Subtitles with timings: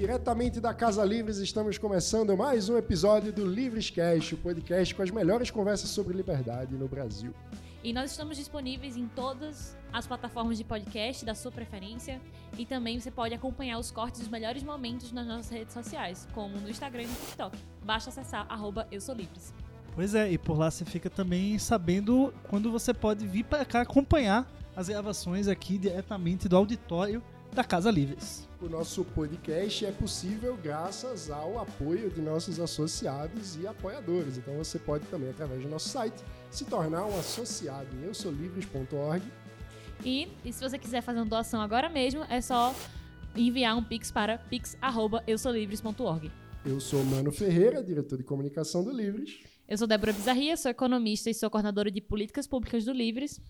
[0.00, 5.02] Diretamente da Casa Livres, estamos começando mais um episódio do Livres Cast, o podcast com
[5.02, 7.34] as melhores conversas sobre liberdade no Brasil.
[7.84, 12.18] E nós estamos disponíveis em todas as plataformas de podcast da sua preferência.
[12.56, 16.56] E também você pode acompanhar os cortes dos melhores momentos nas nossas redes sociais, como
[16.56, 17.58] no Instagram e no TikTok.
[17.84, 19.52] Basta acessar arroba Eu Sou Livres.
[19.94, 23.82] Pois é, e por lá você fica também sabendo quando você pode vir para cá
[23.82, 27.22] acompanhar as gravações aqui diretamente do auditório
[27.52, 28.48] da Casa Livres.
[28.60, 34.38] O nosso podcast é possível graças ao apoio de nossos associados e apoiadores.
[34.38, 39.22] Então você pode também, através do nosso site, se tornar um associado em eusolivres.org.
[40.04, 42.74] E, e se você quiser fazer uma doação agora mesmo, é só
[43.34, 46.30] enviar um pix para pix@eusolivres.org.
[46.64, 49.38] Eu sou Mano Ferreira, diretor de comunicação do Livres.
[49.66, 53.40] Eu sou Débora Bizarria, sou economista e sou coordenadora de políticas públicas do Livres.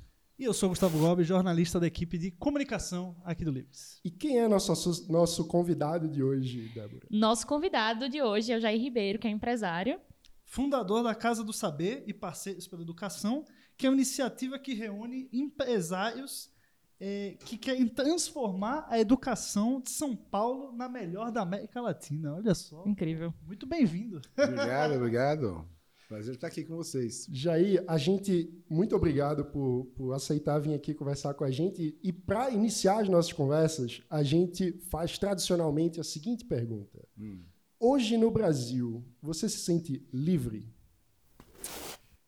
[0.40, 4.00] E eu sou Gustavo Gomes, jornalista da equipe de comunicação aqui do Livres.
[4.02, 4.72] E quem é nosso,
[5.12, 7.06] nosso convidado de hoje, Débora?
[7.10, 10.00] Nosso convidado de hoje é o Jair Ribeiro, que é empresário.
[10.46, 13.44] Fundador da Casa do Saber e Parceiros pela Educação,
[13.76, 16.50] que é uma iniciativa que reúne empresários
[16.98, 22.34] é, que querem transformar a educação de São Paulo na melhor da América Latina.
[22.34, 22.82] Olha só.
[22.86, 23.34] Incrível.
[23.46, 24.22] Muito bem-vindo.
[24.38, 25.68] Obrigado, obrigado.
[26.10, 27.28] Prazer estar aqui com vocês.
[27.30, 31.96] Jair, a gente, muito obrigado por, por aceitar vir aqui conversar com a gente.
[32.02, 37.44] E para iniciar as nossas conversas, a gente faz tradicionalmente a seguinte pergunta: hum.
[37.78, 40.68] Hoje no Brasil, você se sente livre?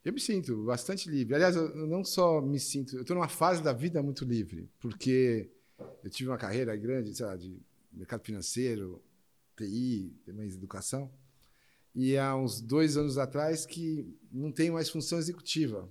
[0.04, 1.34] Eu me sinto bastante livre.
[1.34, 5.50] Aliás, eu não só me sinto, eu estou numa fase da vida muito livre, porque
[6.04, 7.60] eu tive uma carreira grande, sei lá, de
[7.92, 9.02] mercado financeiro,
[9.56, 11.10] TI, também educação
[11.94, 15.88] e há uns dois anos atrás que não tenho mais função executiva.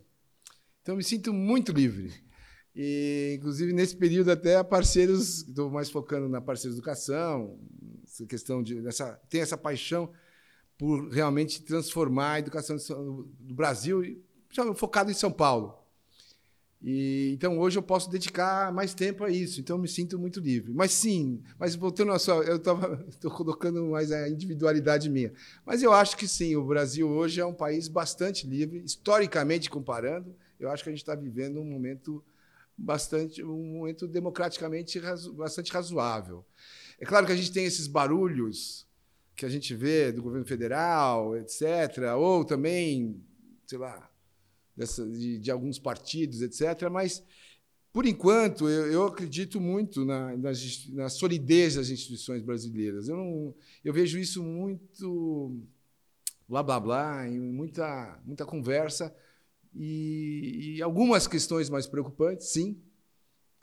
[0.82, 2.12] Então, me sinto muito livre.
[2.76, 7.60] E, inclusive, nesse período, até parceiros, estou mais focando na parceira educação,
[8.04, 8.86] essa questão de.
[8.88, 10.11] Essa, tem essa paixão
[10.78, 12.76] por realmente transformar a educação
[13.40, 14.02] do Brasil,
[14.76, 15.80] focado em São Paulo.
[16.83, 20.39] E, então hoje eu posso dedicar mais tempo a isso, então eu me sinto muito
[20.39, 20.73] livre.
[20.73, 25.31] Mas sim, mas voltando a sua, eu estou colocando mais a individualidade minha.
[25.65, 30.36] Mas eu acho que sim, o Brasil hoje é um país bastante livre, historicamente comparando.
[30.59, 32.23] Eu acho que a gente está vivendo um momento
[32.75, 36.43] bastante, um momento democraticamente razo, bastante razoável.
[36.99, 38.87] É claro que a gente tem esses barulhos
[39.36, 43.23] que a gente vê do governo federal, etc., ou também,
[43.65, 44.11] sei lá,
[44.81, 46.89] dessa, de, de, alguns partidos, etc.
[46.92, 47.23] Mas,
[47.93, 50.52] por enquanto, eu, eu acredito muito na, na,
[50.89, 53.08] na, solidez das instituições brasileiras.
[53.08, 55.55] Eu, não, eu vejo isso muito
[56.47, 59.15] blá blá blá, em muita, muita conversa
[59.73, 62.81] e, e algumas questões mais preocupantes, sim.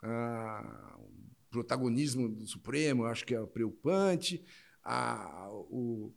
[0.01, 1.11] Ah, o
[1.51, 4.43] protagonismo do Supremo, acho que é preocupante.
[4.83, 6.13] A, o,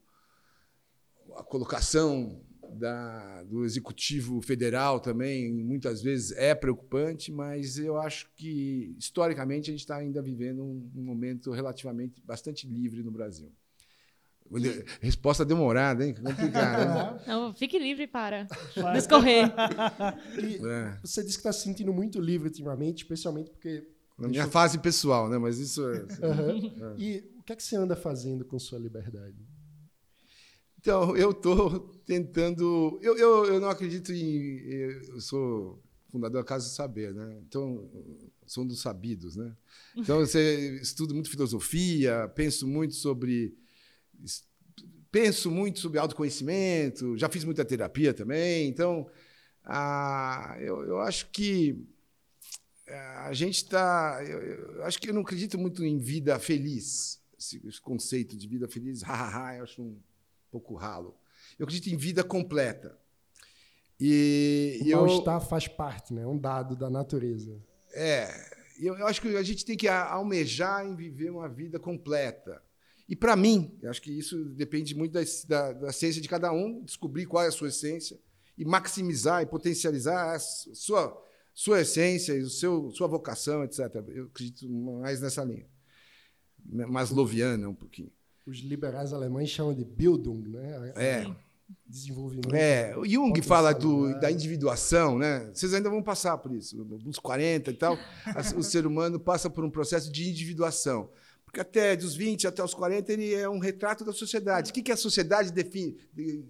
[1.36, 2.40] a colocação
[2.71, 9.73] da, do Executivo Federal também, muitas vezes, é preocupante, mas eu acho que, historicamente, a
[9.73, 13.53] gente está ainda vivendo um, um, momento relativamente bastante livre no Brasil.
[15.00, 16.15] Resposta demorada, hein?
[16.15, 17.17] Complicado.
[17.17, 17.25] Né?
[17.27, 18.47] Não, fique livre para
[18.94, 19.50] discorrer.
[20.65, 20.99] É.
[21.03, 23.89] Você disse que está se sentindo muito livre ultimamente, especialmente porque.
[24.19, 24.50] Na minha eu...
[24.50, 25.39] fase pessoal, né?
[25.39, 26.00] Mas isso é.
[26.27, 26.94] Uhum.
[26.94, 27.00] é.
[27.00, 29.37] E o que é que você anda fazendo com sua liberdade?
[30.82, 32.98] Então, eu estou tentando.
[33.00, 34.59] Eu, eu, eu não acredito em.
[34.59, 37.38] Eu sou fundador da Casa do Saber, né?
[37.47, 37.88] Então,
[38.44, 39.56] sou um dos sabidos, né?
[39.97, 43.56] Então, você estudo muito filosofia, penso muito sobre.
[45.12, 48.66] Penso muito sobre autoconhecimento, já fiz muita terapia também.
[48.66, 49.09] Então,
[49.64, 51.87] ah, eu, eu acho que
[52.88, 54.20] a gente está.
[54.26, 57.22] Eu, eu, acho que eu não acredito muito em vida feliz.
[57.38, 59.03] Esse, esse conceito de vida feliz,
[59.56, 59.97] eu acho um
[60.52, 61.16] pouco ralo.
[61.58, 62.96] Eu acredito em vida completa.
[63.98, 66.22] E o mal-estar faz parte, né?
[66.22, 67.58] É um dado da natureza.
[67.94, 68.28] É.
[68.78, 72.62] Eu, eu acho que a gente tem que almejar em viver uma vida completa.
[73.08, 76.52] E para mim, eu acho que isso depende muito da, da, da, ciência de cada
[76.52, 78.19] um, descobrir qual é a sua essência
[78.56, 83.81] e maximizar e potencializar a sua, sua essência e o seu, sua vocação, etc.
[84.08, 85.66] Eu acredito mais nessa linha.
[86.64, 88.10] Maslowiana um pouquinho
[88.47, 90.93] os liberais alemães chamam de Bildung, né?
[90.97, 91.27] É.
[91.87, 92.55] Desenvolvimento.
[92.55, 95.50] É, o Jung fala do, da individuação, né?
[95.53, 97.99] Vocês ainda vão passar por isso, uns 40 e tal.
[98.56, 101.11] o ser humano passa por um processo de individuação.
[101.44, 104.71] Porque até dos 20 até os 40 ele é um retrato da sociedade.
[104.71, 105.99] O que, que a sociedade define,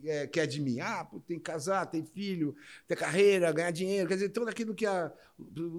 [0.05, 0.79] é, quer de mim?
[0.79, 2.55] Ah, tem que casar, tem filho,
[2.87, 5.13] ter carreira, ganhar dinheiro, quer dizer, tudo aquilo que a,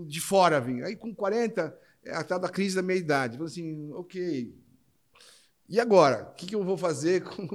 [0.06, 0.84] de fora vem.
[0.84, 1.74] Aí com 40
[2.04, 3.42] é a tal da crise da meia-idade.
[3.42, 4.54] Assim, ok,
[5.68, 6.30] E agora?
[6.32, 7.48] O que, eu vou fazer com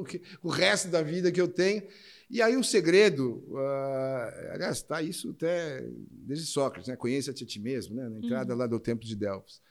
[0.43, 1.83] o resto da vida que eu tenho?
[2.31, 6.97] E aí o segredo, uh, aliás, está isso até desde Sócrates, né?
[6.97, 8.09] conheça-te a ti mesmo, né?
[8.09, 8.59] na entrada uhum.
[8.59, 9.63] lá do Templo de Delfos.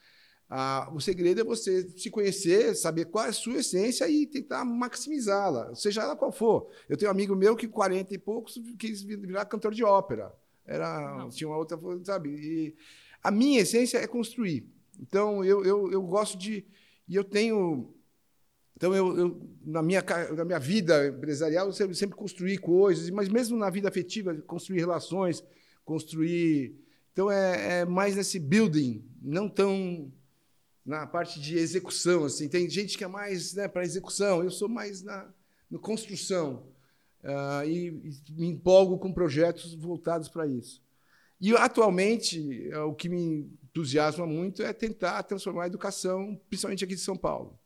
[0.50, 4.64] Uh, o segredo é você se conhecer, saber qual é a sua essência e tentar
[4.64, 6.72] maximizá-la, seja ela qual for.
[6.88, 10.34] Eu tenho um amigo meu que, 40 e poucos, quis virar cantor de ópera.
[10.66, 12.30] Era, tinha uma outra, sabe?
[12.30, 12.76] E
[13.22, 14.66] a minha essência é construir.
[15.00, 16.66] Então, eu, eu, eu gosto de.
[17.08, 17.94] E eu tenho
[18.78, 23.58] então, eu, eu, na, minha, na minha vida empresarial, eu sempre, construí coisas, mas mesmo
[23.58, 25.44] na vida afetiva, construir relações,
[25.84, 26.76] construir.
[27.12, 30.14] Então, é, é mais nesse building, não tão
[30.86, 32.26] na parte de execução.
[32.26, 32.48] Assim.
[32.48, 35.28] Tem gente que é mais né, para execução, eu sou mais na,
[35.82, 36.68] construção.
[37.24, 40.84] Uh, e, e, me empolgo com projetos voltados para isso.
[41.42, 47.02] E, atualmente, o que me entusiasma muito é tentar transformar a educação, principalmente aqui de
[47.02, 47.58] São Paulo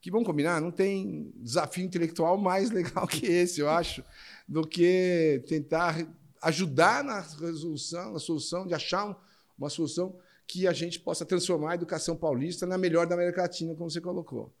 [0.00, 4.04] que vamos combinar, não tem desafio intelectual mais legal que esse, eu acho,
[4.46, 6.06] do que tentar
[6.42, 9.16] ajudar na resolução, na solução, de achar
[9.56, 10.16] uma solução
[10.46, 14.00] que a gente possa transformar a educação paulista na melhor da América Latina, como você
[14.00, 14.54] colocou.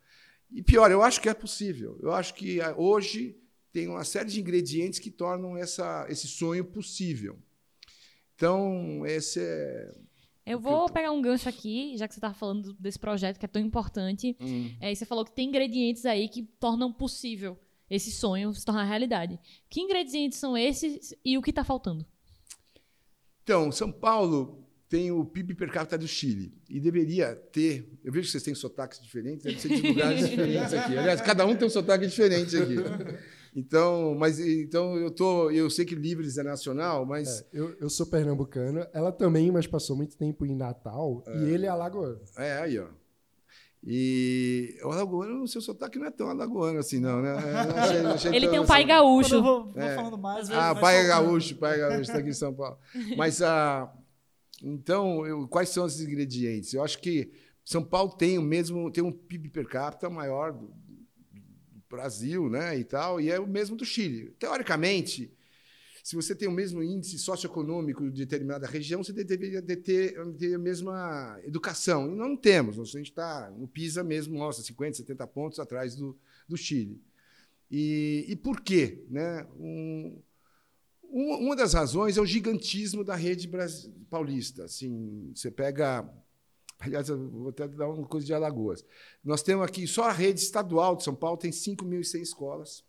[0.50, 1.98] E pior, eu acho que é possível.
[2.02, 3.36] Eu acho que ah, hoje
[3.72, 7.38] tem uma série de ingredientes que tornam essa, esse sonho possível.
[8.34, 9.94] Então, esse é
[10.48, 13.48] eu vou pegar um gancho aqui, já que você estava falando desse projeto que é
[13.48, 14.36] tão importante.
[14.40, 14.70] Hum.
[14.80, 17.58] É, e você falou que tem ingredientes aí que tornam possível
[17.90, 19.38] esse sonho se tornar realidade.
[19.68, 22.06] Que ingredientes são esses e o que está faltando?
[23.42, 27.98] Então, São Paulo tem o PIB per capita do Chile e deveria ter.
[28.02, 30.96] Eu vejo que vocês têm sotaques diferentes, deve ser de lugares diferentes aqui.
[30.96, 32.76] Aliás, cada um tem um sotaque diferente aqui.
[33.54, 37.90] Então, mas então eu tô, eu sei que Livres é nacional, mas é, eu, eu
[37.90, 38.86] sou pernambucano.
[38.92, 41.38] Ela também, mas passou muito tempo em Natal é.
[41.38, 42.20] e ele é alagoano.
[42.36, 42.86] É aí, ó.
[43.84, 47.32] E o alagoano, o seu sotaque não é tão alagoano assim, não, né?
[47.32, 48.88] Achei, achei ele tem um pai assim.
[48.88, 49.42] gaúcho.
[49.42, 49.94] Vou, vou é.
[49.94, 50.50] falando mais.
[50.50, 52.76] Ah, pai é gaúcho, pai é gaúcho, está aqui em São Paulo.
[53.16, 53.92] Mas, ah,
[54.62, 56.74] então, eu, quais são os ingredientes?
[56.74, 57.30] Eu acho que
[57.64, 60.72] São Paulo tem o mesmo, tem um PIB per capita maior do,
[61.88, 64.34] Brasil, né, e tal, e é o mesmo do Chile.
[64.38, 65.32] Teoricamente,
[66.08, 70.58] se você tem o mesmo índice socioeconômico de determinada região, você deveria ter, ter a
[70.58, 72.10] mesma educação.
[72.10, 72.78] E não temos.
[72.78, 76.18] A gente está no PISA mesmo, nossa, 50, 70 pontos atrás do,
[76.48, 76.98] do Chile.
[77.70, 79.04] E, e por quê?
[79.10, 79.46] Né?
[79.58, 80.22] Um,
[81.10, 83.50] uma das razões é o gigantismo da rede
[84.08, 84.64] paulista.
[84.64, 86.08] Assim, você pega
[86.78, 88.84] Aliás, eu vou até dar uma coisa de Alagoas.
[89.22, 92.84] Nós temos aqui, só a rede estadual de São Paulo tem 5.100 escolas.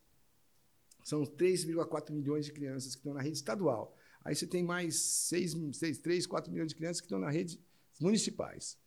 [1.04, 3.96] São 3,4 milhões de crianças que estão na rede estadual.
[4.24, 7.60] Aí você tem mais 6, 6, 3, 4 milhões de crianças que estão na rede
[8.00, 8.78] municipais.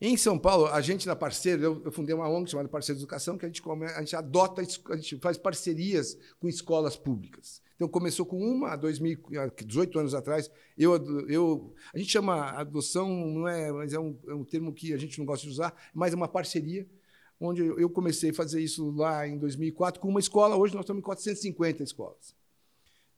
[0.00, 3.04] Em São Paulo, a gente na Parceiro, eu, eu fundei uma ONG chamada Parceiro de
[3.04, 7.60] Educação, que a gente, come, a gente adota, a gente faz parcerias com escolas públicas.
[7.74, 10.48] Então, começou com uma, há 18 anos atrás.
[10.76, 10.94] Eu,
[11.28, 14.96] eu, a gente chama adoção, não é, mas é um, é um termo que a
[14.96, 16.86] gente não gosta de usar, mas é uma parceria,
[17.40, 20.56] onde eu comecei a fazer isso lá em 2004 com uma escola.
[20.56, 22.36] Hoje nós estamos em 450 escolas.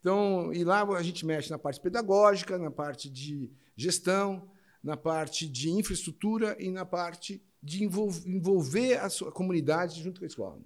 [0.00, 4.48] Então, e lá a gente mexe na parte pedagógica, na parte de gestão,
[4.82, 10.28] na parte de infraestrutura e na parte de envolver a, sua, comunidade junto com a
[10.28, 10.58] escola,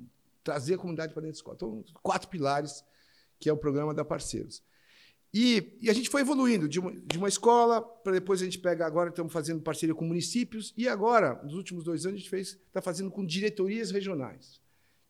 [0.42, 1.56] trazer a comunidade para dentro da escola.
[1.56, 2.84] Então, quatro pilares
[3.38, 4.62] que é o programa da Parceiros.
[5.32, 8.58] E, e, a gente foi evoluindo de uma, de uma escola para depois a gente
[8.60, 12.52] pega agora estamos fazendo parceria com municípios e agora nos últimos dois anos a gente
[12.52, 14.60] está fazendo com diretorias regionais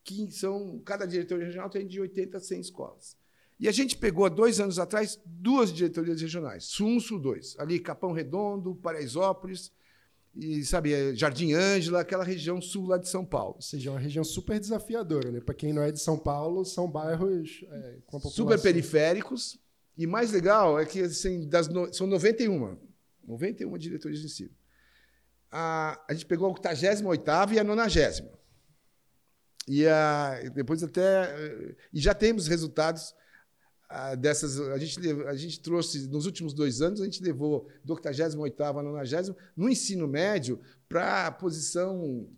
[0.03, 3.17] que são cada diretoria regional tem de 80 a 100 escolas.
[3.59, 7.57] E a gente pegou, há dois anos atrás, duas diretorias regionais, Sul 1, Sul 2,
[7.59, 9.73] ali Capão Redondo, Paraisópolis,
[10.37, 13.55] e sabe, é Jardim Ângela, aquela região sul lá de São Paulo.
[13.57, 15.41] Ou seja, é uma região super desafiadora, né?
[15.41, 18.31] Para quem não é de São Paulo, são bairros é, com a população...
[18.31, 19.59] super periféricos.
[19.97, 21.93] E mais legal é que assim, das no...
[21.95, 22.77] são 91,
[23.25, 24.51] 91 diretorias de ensino.
[25.53, 28.35] A, a gente pegou a 88 e a 90.
[29.69, 31.33] E a, depois até.
[31.93, 33.15] E já temos resultados
[34.19, 34.61] dessas.
[34.61, 38.83] A gente, a gente trouxe, nos últimos dois anos, a gente levou do 88 a
[38.83, 42.29] 90 no ensino médio para a posição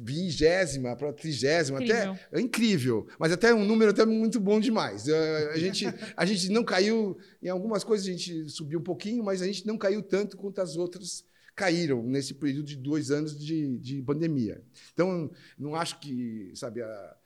[0.00, 5.08] vigésima para trigésima, até é incrível, mas até um número até muito bom demais.
[5.08, 9.42] A, gente, a gente não caiu em algumas coisas, a gente subiu um pouquinho, mas
[9.42, 13.78] a gente não caiu tanto quanto as outras caíram nesse período de dois anos de,
[13.78, 14.62] de pandemia.
[14.94, 17.16] Então, não acho que, sabe, a,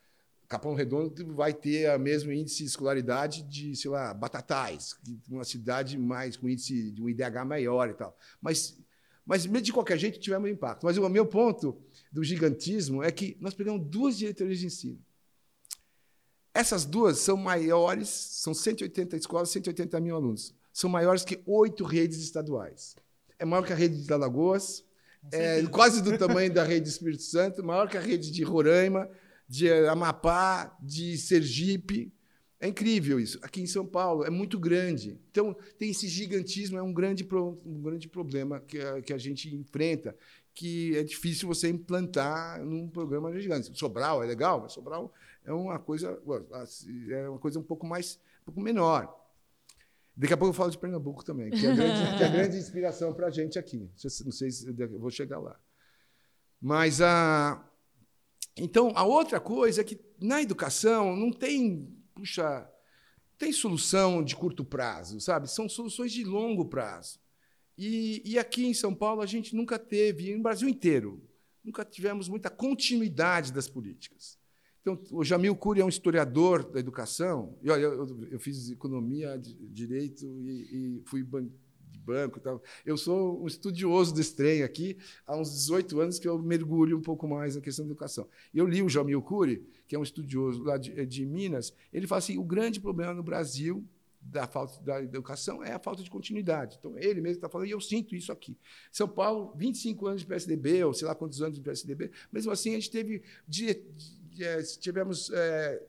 [0.49, 4.97] Capão Redondo vai ter o mesmo índice de escolaridade de, sei lá, Batatais,
[5.29, 8.17] uma cidade mais com índice de um IDH maior e tal.
[8.41, 8.79] Mas,
[9.25, 10.85] mas de qualquer jeito tivemos impacto.
[10.85, 11.77] Mas o meu ponto
[12.13, 14.99] do gigantismo é que nós pegamos duas diretorias de ensino.
[16.55, 20.55] Essas duas são maiores, são 180 escolas, 180 mil alunos.
[20.73, 22.95] São maiores que oito redes estaduais.
[23.39, 24.85] É maior que a rede de Alagoas,
[25.33, 29.09] é quase do tamanho da rede do Espírito Santo, maior que a rede de Roraima,
[29.49, 32.13] de Amapá, de Sergipe.
[32.59, 33.39] É incrível isso.
[33.43, 35.21] Aqui em São Paulo é muito grande.
[35.31, 37.27] Então, tem esse gigantismo, é um grande,
[37.65, 40.17] um grande problema que a, que a gente enfrenta,
[40.55, 43.71] que é difícil você implantar num programa gigante.
[43.79, 45.13] Sobral é legal, mas Sobral
[45.45, 46.19] é uma coisa,
[47.11, 49.15] é uma coisa um pouco mais, um pouco menor.
[50.17, 53.13] Daqui a pouco eu falo de Pernambuco também, que é grande, que é grande inspiração
[53.13, 53.91] para a gente aqui.
[54.25, 55.61] Não sei se eu vou chegar lá.
[56.61, 57.63] Mas a.
[58.57, 62.67] Então, a outra coisa é que na educação não tem, puxa,
[63.37, 65.51] tem solução de curto prazo, sabe?
[65.51, 67.19] São soluções de longo prazo.
[67.77, 71.23] E, e aqui em São Paulo a gente nunca teve, no Brasil inteiro,
[71.63, 74.39] nunca tivemos muita continuidade das políticas.
[74.81, 77.59] Então, o Jamil Cury é um historiador da educação.
[77.61, 81.51] E, olha, eu, eu fiz economia, direito e, e fui ban de
[82.07, 82.41] banco.
[82.41, 82.63] Tal.
[82.85, 84.97] Eu sou um estudioso desse trem aqui.
[85.27, 88.29] Há uns 18 anos que eu mergulho um pouco mais na questão da educação.
[88.55, 91.75] Eu li o Jamil Cury, que é um estudioso lá de, de Minas.
[91.93, 93.85] Ele fala assim: o grande problema no Brasil
[94.31, 96.77] da falta da educação é a falta de continuidade.
[96.79, 98.57] Então, ele mesmo está falando, e eu sinto isso aqui.
[98.91, 102.71] São Paulo, 25 anos de PSDB, ou sei lá quantos anos de PSDB, mesmo assim,
[102.71, 103.23] a gente teve
[104.41, 105.83] é, tivemos é,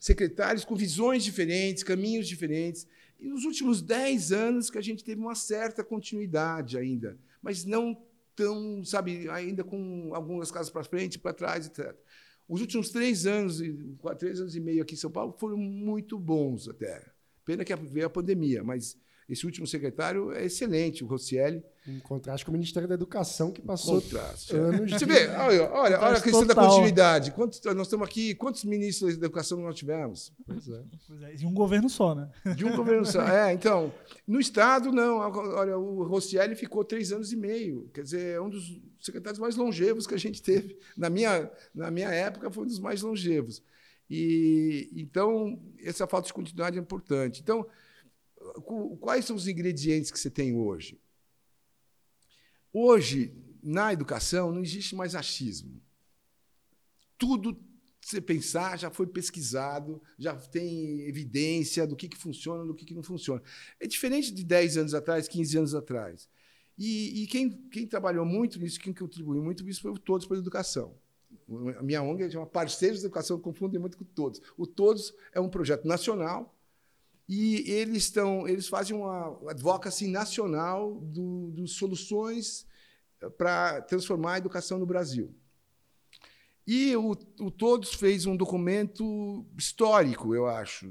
[0.00, 2.86] secretários com visões diferentes, caminhos diferentes.
[3.24, 7.96] E nos últimos dez anos que a gente teve uma certa continuidade ainda, mas não
[8.36, 11.96] tão, sabe, ainda com algumas casas para frente, para trás, etc.
[12.46, 13.62] Os últimos três anos,
[14.18, 17.02] três anos e meio aqui em São Paulo foram muito bons até.
[17.46, 18.94] Pena que veio a pandemia, mas
[19.28, 21.62] esse último secretário é excelente, o Rossielli.
[21.86, 24.58] Em contraste com o Ministério da Educação, que passou contraste, é.
[24.58, 24.90] anos.
[24.90, 26.64] Você vê, olha, olha, olha a questão total.
[26.64, 27.30] da continuidade.
[27.32, 30.32] Quantos, nós estamos aqui, quantos ministros da educação nós tivemos?
[30.46, 30.82] Pois é.
[31.06, 31.32] Pois é.
[31.34, 32.30] De um governo só, né?
[32.56, 33.22] De um governo só.
[33.28, 33.92] É, então,
[34.26, 35.18] no Estado, não.
[35.18, 37.90] Olha, o Rossielli ficou três anos e meio.
[37.92, 40.78] Quer dizer, é um dos secretários mais longevos que a gente teve.
[40.96, 43.62] Na minha, na minha época, foi um dos mais longevos.
[44.08, 47.42] E, então, essa falta de continuidade é importante.
[47.42, 47.66] Então,
[49.00, 51.00] quais são os ingredientes que você tem hoje?
[52.72, 55.80] Hoje, na educação, não existe mais achismo.
[57.16, 57.58] Tudo
[58.00, 62.94] você pensar já foi pesquisado, já tem evidência do que, que funciona, do que, que
[62.94, 63.42] não funciona.
[63.80, 66.28] É diferente de 10 anos atrás, 15 anos atrás.
[66.76, 70.40] E, e quem, quem, trabalhou muito nisso, quem contribuiu muito nisso foi o Todos pela
[70.40, 70.94] Educação.
[71.78, 74.40] A minha ONG chama Parceiros de Educação, confundem muito com Todos.
[74.56, 76.53] O Todos é um projeto nacional
[77.28, 82.66] e eles estão, eles fazem uma advocacy nacional do, soluções
[83.20, 85.34] eh, para transformar a educação no Brasil.
[86.66, 90.86] E o, o Todos fez um documento histórico, eu acho,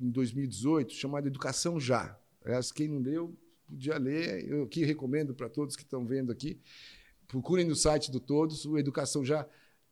[0.00, 2.18] em 2018, chamado Educação Já.
[2.44, 4.46] Aliás, quem não leu, podia ler.
[4.48, 6.58] Eu aqui recomendo para todos que estão vendo aqui.
[7.26, 9.46] Procurem no site do Todos, o Educação Já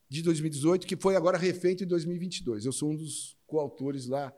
[0.09, 2.65] de 2018, que foi agora refeito em 2022.
[2.65, 4.33] Eu sou um dos coautores lá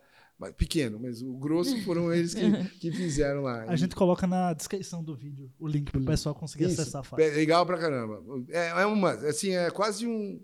[0.56, 2.40] pequeno, mas o grosso foram eles que,
[2.78, 3.64] que fizeram lá.
[3.64, 7.02] A gente coloca na descrição do vídeo o link para o pessoal conseguir Isso, acessar
[7.02, 7.24] fácil.
[7.24, 8.22] É legal pra caramba.
[8.48, 10.40] É, é uma, assim, é quase um,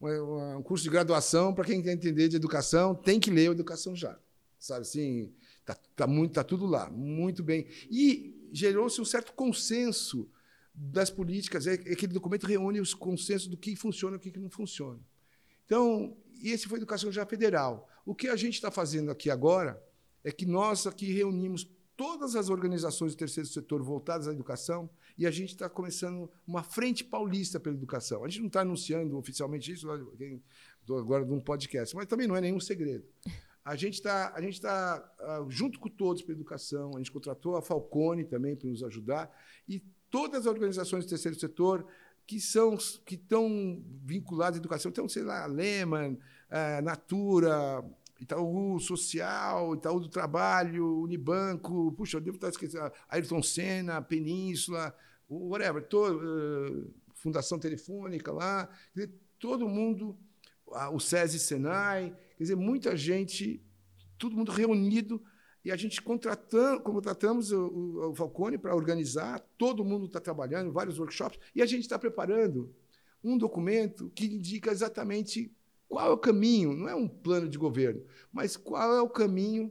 [0.00, 3.52] um, um curso de graduação para quem quer entender de educação, tem que ler a
[3.52, 4.16] educação já.
[4.58, 5.32] Sabe assim,
[5.64, 7.66] tá, tá, muito, tá tudo lá, muito bem.
[7.90, 10.30] E gerou-se um certo consenso
[10.72, 11.66] das políticas.
[11.66, 15.00] É, aquele documento reúne os consensos do que funciona e o que não funciona.
[15.66, 17.88] Então, e esse foi a educação já federal.
[18.04, 19.82] O que a gente está fazendo aqui agora
[20.24, 25.26] é que nós aqui reunimos todas as organizações do terceiro setor voltadas à educação e
[25.26, 28.24] a gente está começando uma frente paulista pela educação.
[28.24, 29.88] A gente não está anunciando oficialmente isso,
[30.88, 33.04] agora num podcast, mas também não é nenhum segredo.
[33.64, 37.62] A gente está gente tá, uh, junto com todos pela educação, a gente contratou a
[37.62, 39.30] Falcone também para nos ajudar
[39.68, 39.80] e
[40.10, 41.86] todas as organizações do terceiro setor
[42.26, 46.18] que são que estão vinculadas à educação, então, sei lá, Lehman,
[46.50, 47.84] é, Natura,
[48.22, 54.94] Itaú Social, Itaú do Trabalho, Unibanco, puxa, eu devo estar esquecendo, Ayrton Senna, Península,
[55.28, 60.16] whatever, todo, uh, Fundação Telefônica lá, dizer, todo mundo,
[60.68, 63.60] uh, o SESI Senai, quer dizer, muita gente,
[64.16, 65.20] todo mundo reunido
[65.64, 71.38] e a gente contratamos o, o Falcone para organizar, todo mundo está trabalhando, vários workshops,
[71.54, 72.74] e a gente está preparando
[73.22, 75.54] um documento que indica exatamente
[75.88, 79.70] qual é o caminho, não é um plano de governo, mas qual é o caminho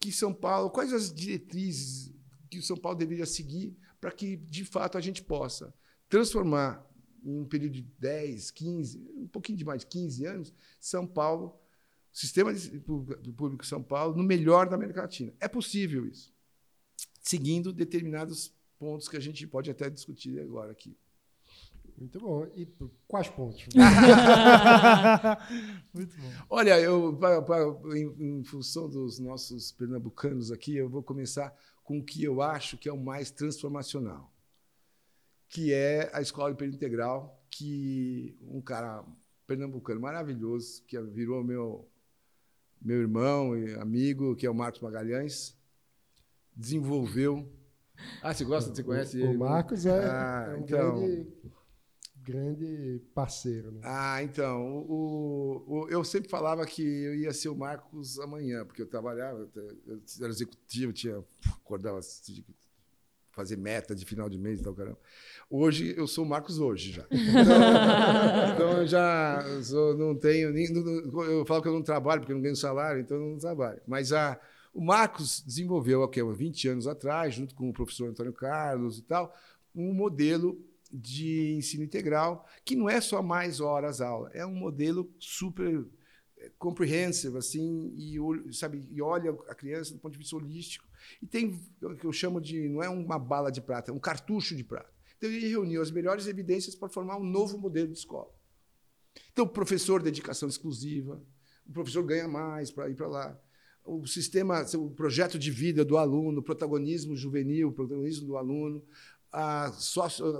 [0.00, 2.12] que São Paulo, quais as diretrizes
[2.50, 5.72] que o São Paulo deveria seguir para que, de fato, a gente possa
[6.08, 6.84] transformar
[7.22, 11.59] em um período de 10, 15, um pouquinho de mais de 15 anos, São Paulo,
[12.12, 12.52] sistema
[12.84, 15.32] público de São Paulo, no melhor da América Latina.
[15.40, 16.32] É possível isso,
[17.20, 20.96] seguindo determinados pontos que a gente pode até discutir agora aqui.
[22.00, 22.46] Muito bom.
[22.54, 22.66] E
[23.06, 23.66] quais pontos?
[25.92, 26.32] Muito bom.
[26.48, 27.58] Olha, eu, pra, pra,
[27.94, 32.78] em, em, função dos nossos pernambucanos aqui, eu vou começar com o que eu acho
[32.78, 34.32] que é o mais transformacional,
[35.46, 39.04] que é a escola de integral, que um cara
[39.46, 41.86] pernambucano maravilhoso, que virou meu
[42.80, 45.56] meu irmão e amigo, que é o Marcos Magalhães,
[46.54, 47.48] desenvolveu.
[48.22, 48.74] Ah, você gosta?
[48.74, 49.36] Você conhece o, ele?
[49.36, 51.26] O Marcos é, ah, é um então, grande
[52.22, 53.72] grande parceiro.
[53.72, 53.80] Né?
[53.82, 58.82] Ah, então, o, o, eu sempre falava que eu ia ser o Marcos amanhã, porque
[58.82, 61.24] eu trabalhava, eu era executivo, tinha
[61.56, 62.00] acordava
[63.40, 64.98] fazer meta de final de mês e tal, caramba.
[65.48, 67.06] Hoje eu sou o Marcos hoje já.
[67.10, 72.32] Então, então eu já sou, não tenho nem, eu falo que eu não trabalho porque
[72.32, 73.80] eu não ganho salário, então eu não trabalho.
[73.86, 74.38] Mas a
[74.72, 79.34] o Marcos desenvolveu há 20 anos atrás, junto com o professor Antônio Carlos e tal,
[79.74, 85.12] um modelo de ensino integral, que não é só mais horas aula, é um modelo
[85.18, 85.84] super
[86.60, 88.18] comprehensive assim e
[88.52, 90.86] sabe e olha a criança do ponto de vista holístico.
[91.20, 93.98] E tem o que eu chamo de não é uma bala de prata é um
[93.98, 94.92] cartucho de prata.
[95.16, 98.30] Então ele reuniu as melhores evidências para formar um novo modelo de escola.
[99.32, 101.20] Então professor dedicação exclusiva
[101.66, 103.40] o professor ganha mais para ir para lá.
[103.82, 108.84] O sistema o projeto de vida do aluno o protagonismo juvenil o protagonismo do aluno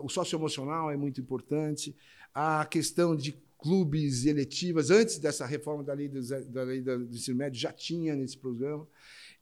[0.02, 1.96] o socioemocional é muito importante,
[2.34, 7.36] a questão de clubes eletivas, antes dessa reforma da lei do, da lei do ensino
[7.36, 8.86] médio, já tinha nesse programa.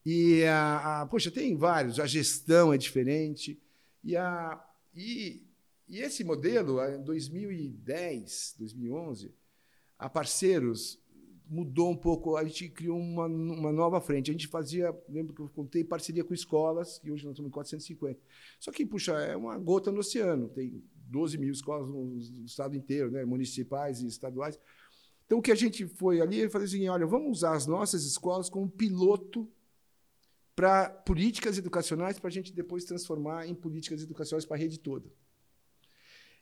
[0.04, 3.58] E, a, a, poxa, tem vários, a gestão é diferente.
[4.02, 4.62] E, a,
[4.94, 5.42] e,
[5.88, 9.32] e esse modelo, em 2010, 2011,
[9.98, 10.98] a Parceiros
[11.48, 14.30] mudou um pouco, a gente criou uma, uma nova frente.
[14.30, 17.52] A gente fazia, lembro que eu contei, parceria com escolas, que hoje nós estamos em
[17.52, 18.20] 450.
[18.60, 20.48] Só que, puxa, é uma gota no oceano.
[20.48, 23.24] Tem 12 mil escolas no, estado inteiro, né?
[23.24, 24.58] municipais e estaduais.
[25.26, 28.04] Então, o que a gente foi ali, eu falei assim, olha, vamos usar as nossas
[28.04, 29.48] escolas como piloto
[30.56, 35.08] para políticas educacionais, para a gente depois transformar em políticas educacionais para a rede toda.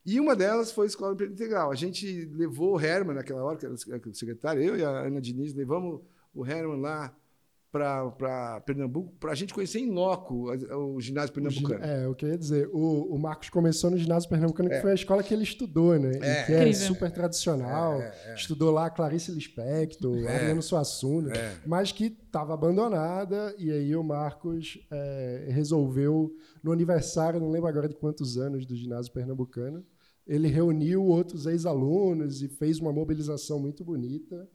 [0.07, 1.73] E uma delas foi a Escola Integral.
[1.73, 5.21] A gente levou o Herman naquela hora, que era o secretário, eu e a Ana
[5.21, 6.01] Diniz, levamos
[6.33, 7.15] o Herman lá
[7.79, 11.85] para Pernambuco, para a gente conhecer em loco o, ginásio pernambucano.
[11.85, 12.69] É, o que eu ia dizer.
[12.73, 14.81] O, o Marcos começou no ginásio pernambucano, que é.
[14.81, 16.13] foi a escola que ele estudou, né?
[16.21, 16.45] É.
[16.45, 18.01] Que é super tradicional.
[18.01, 20.37] É, é, é, estudou lá Clarice Lispector, é.
[20.37, 21.33] Adriano Suassuna,
[21.65, 23.55] mas que estava abandonada.
[23.59, 24.79] E aí o Marcos
[25.49, 29.85] resolveu, no aniversário, não lembro agora de quantos anos, do ginásio pernambucano,
[30.27, 34.49] ele reuniu outros ex-alunos e fez uma mobilização muito bonita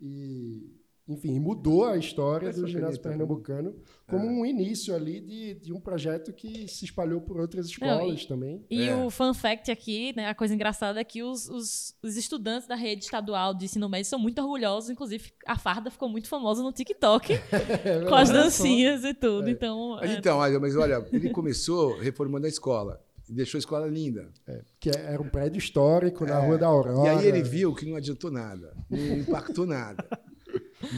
[0.00, 0.72] e
[1.08, 3.76] enfim, mudou a história do ginásio pernambucano
[4.08, 4.28] como é.
[4.28, 8.26] um início ali de, de um projeto que se espalhou por outras escolas Não, e,
[8.26, 8.64] também.
[8.68, 8.96] E é.
[8.96, 12.74] o fun fact aqui, né, a coisa engraçada é que os, os, os, estudantes da
[12.74, 16.72] rede estadual de ensino médio são muito orgulhosos, inclusive a farda ficou muito famosa no
[16.72, 17.34] TikTok,
[17.84, 19.52] é, com as dancinhas e tudo, é.
[19.52, 19.96] então...
[20.00, 24.28] Mas, então, mas olha, ele começou reformando a escola deixou a escola linda.
[24.46, 27.08] É, que era um prédio histórico na é, Rua da Aurora.
[27.08, 30.06] E aí ele viu que não adiantou nada, não impactou nada.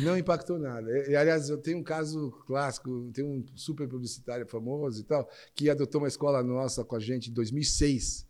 [0.03, 0.91] Não impactou nada.
[1.09, 5.71] E, aliás, eu tenho um caso clássico, tem um super publicitário famoso e tal, que
[5.71, 8.27] adotou uma escola nossa com a gente em 2006.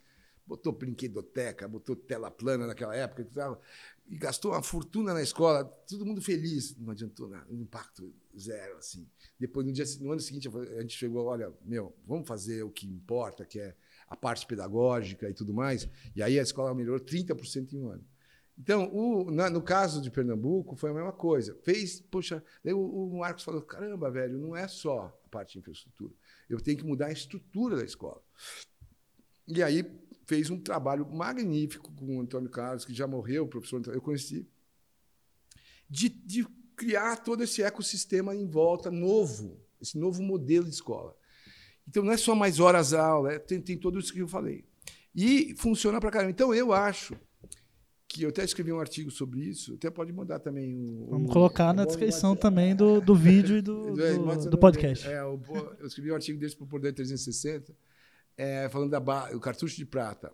[0.47, 3.61] Botou brinquedoteca, botou tela plana naquela época e tal,
[4.09, 6.77] e gastou uma fortuna na escola, todo mundo feliz.
[6.77, 9.07] Não adiantou nada, impacto zero, assim.
[9.39, 12.87] Depois, no, dia, no ano seguinte, a gente chegou, olha, meu, vamos fazer o que
[12.87, 13.75] importa, que é
[14.09, 15.89] a parte pedagógica e tudo mais.
[16.17, 18.05] E aí a escola melhorou 30% em um ano.
[18.59, 21.57] Então, o, na, no caso de Pernambuco, foi a mesma coisa.
[21.62, 26.12] Fez, poxa, o, o Marcos falou: caramba, velho, não é só a parte de infraestrutura.
[26.51, 28.21] Eu tenho que mudar a estrutura da escola.
[29.47, 29.88] E aí
[30.27, 34.47] fez um trabalho magnífico com o Antônio Carlos, que já morreu, o professor eu conheci,
[35.88, 36.44] de, de
[36.77, 41.16] criar todo esse ecossistema em volta novo, esse novo modelo de escola.
[41.87, 44.64] Então, não é só mais horas aula, é, tem, tem tudo isso que eu falei.
[45.14, 46.31] E funciona para caramba.
[46.31, 47.16] Então, eu acho
[48.09, 51.09] que eu até escrevi um artigo sobre isso, até pode mandar também o.
[51.11, 55.07] Vamos colocar na descrição também do, do vídeo e do, do, do podcast.
[55.07, 55.40] É, eu,
[55.79, 57.77] eu, escrevi um artigo desse para o Poder 360,
[58.37, 58.99] é, falando da
[59.35, 60.33] o cartucho de prata,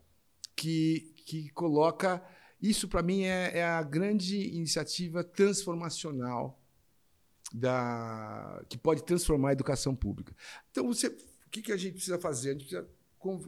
[0.54, 2.22] que, que coloca.
[2.62, 6.58] Isso, para mim, é, é, a grande iniciativa transformacional
[7.52, 10.34] da, que pode transformar a educação pública.
[10.70, 12.50] Então, você, o que, que a gente precisa fazer?
[12.50, 12.88] A gente precisa,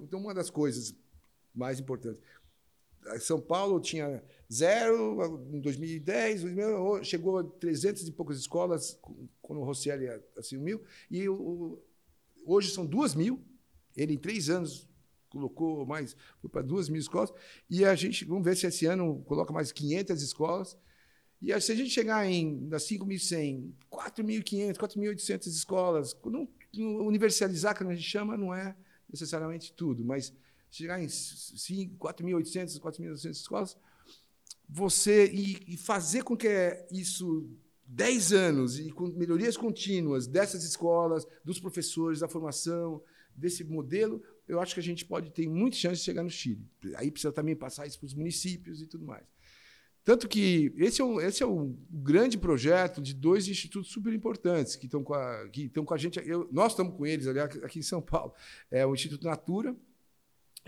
[0.02, 0.94] então, uma das coisas
[1.54, 2.20] mais importantes
[3.20, 8.98] São Paulo tinha zero em 2010, 2000, chegou a 300 e poucas escolas
[9.40, 11.82] quando o Rosselli assumiu, e o,
[12.44, 13.42] hoje são duas mil.
[13.96, 14.88] Ele, em três anos,
[15.28, 17.32] colocou mais, foi para duas mil escolas,
[17.68, 20.76] e a gente, vamos ver se esse ano coloca mais 500 escolas,
[21.40, 26.48] e se a gente chegar em das 5.100, 4.500, 4.800 escolas, não,
[27.06, 28.76] universalizar, que a gente chama, não é
[29.08, 30.32] necessariamente tudo, mas
[30.70, 33.76] chegar em 4.800, 4.900 escolas,
[34.68, 36.48] você e, e, fazer com que
[36.90, 37.48] isso
[37.86, 43.00] 10 anos e com melhorias contínuas dessas escolas, dos professores, da formação,
[43.34, 46.64] desse modelo, eu acho que a gente pode ter muita chance de chegar no Chile.
[46.96, 49.24] Aí precisa também passar isso para os municípios e tudo mais.
[50.04, 54.76] Tanto que esse é, um, esse é um grande projeto de dois institutos super importantes
[54.76, 56.20] que estão com a, que estão com a gente.
[56.24, 58.32] Eu, nós estamos com eles ali aqui em São Paulo.
[58.70, 59.76] É o Instituto Natura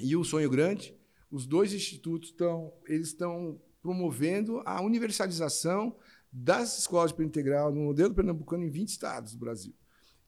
[0.01, 0.97] e o Sonho Grande.
[1.31, 5.97] Os dois institutos estão, eles estão promovendo a universalização
[6.33, 9.75] das escolas de integral no modelo pernambucano em 20 estados do Brasil.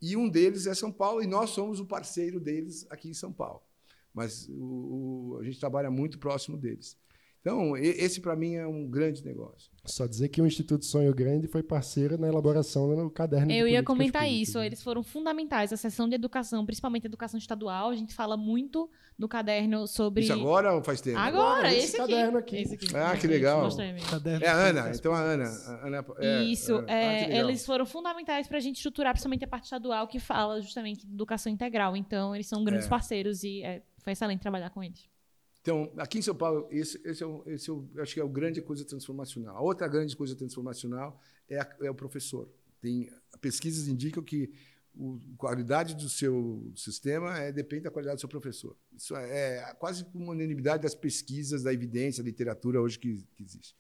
[0.01, 3.33] E um deles é São Paulo, e nós somos o parceiro deles aqui em São
[3.33, 3.63] Paulo.
[4.15, 6.97] Mas o, o, a gente trabalha muito próximo deles.
[7.41, 9.73] Então, esse para mim é um grande negócio.
[9.87, 13.83] Só dizer que o Instituto Sonho Grande foi parceiro na elaboração do caderno Eu ia
[13.83, 15.73] comentar públicas, isso, eles foram fundamentais.
[15.73, 20.25] A seção de educação, principalmente educação estadual, a gente fala muito no caderno sobre.
[20.25, 21.19] Isso agora ou faz tempo?
[21.19, 22.13] Agora, agora esse, esse aqui.
[22.13, 22.57] caderno aqui.
[22.57, 22.87] Esse aqui.
[22.95, 23.69] Ah, que legal.
[24.43, 25.45] É a Ana, então a Ana.
[25.45, 26.93] A Ana é, isso, Ana.
[26.93, 30.61] É, ah, eles foram fundamentais para a gente estruturar, principalmente a parte estadual, que fala
[30.61, 31.97] justamente de educação integral.
[31.97, 32.91] Então, eles são grandes é.
[32.91, 35.09] parceiros e é, foi excelente trabalhar com eles.
[35.61, 38.27] Então, aqui em São Paulo, esse, esse, é, o, esse é acho que é a
[38.27, 39.57] grande coisa transformacional.
[39.57, 42.49] A outra grande coisa transformacional é, a, é o professor.
[42.81, 44.51] Tem, pesquisas indicam que
[44.99, 48.77] a qualidade do seu sistema é, depende da qualidade do seu professor.
[48.97, 53.43] Isso é, é quase uma unanimidade das pesquisas, da evidência, da literatura hoje que, que
[53.43, 53.77] existe.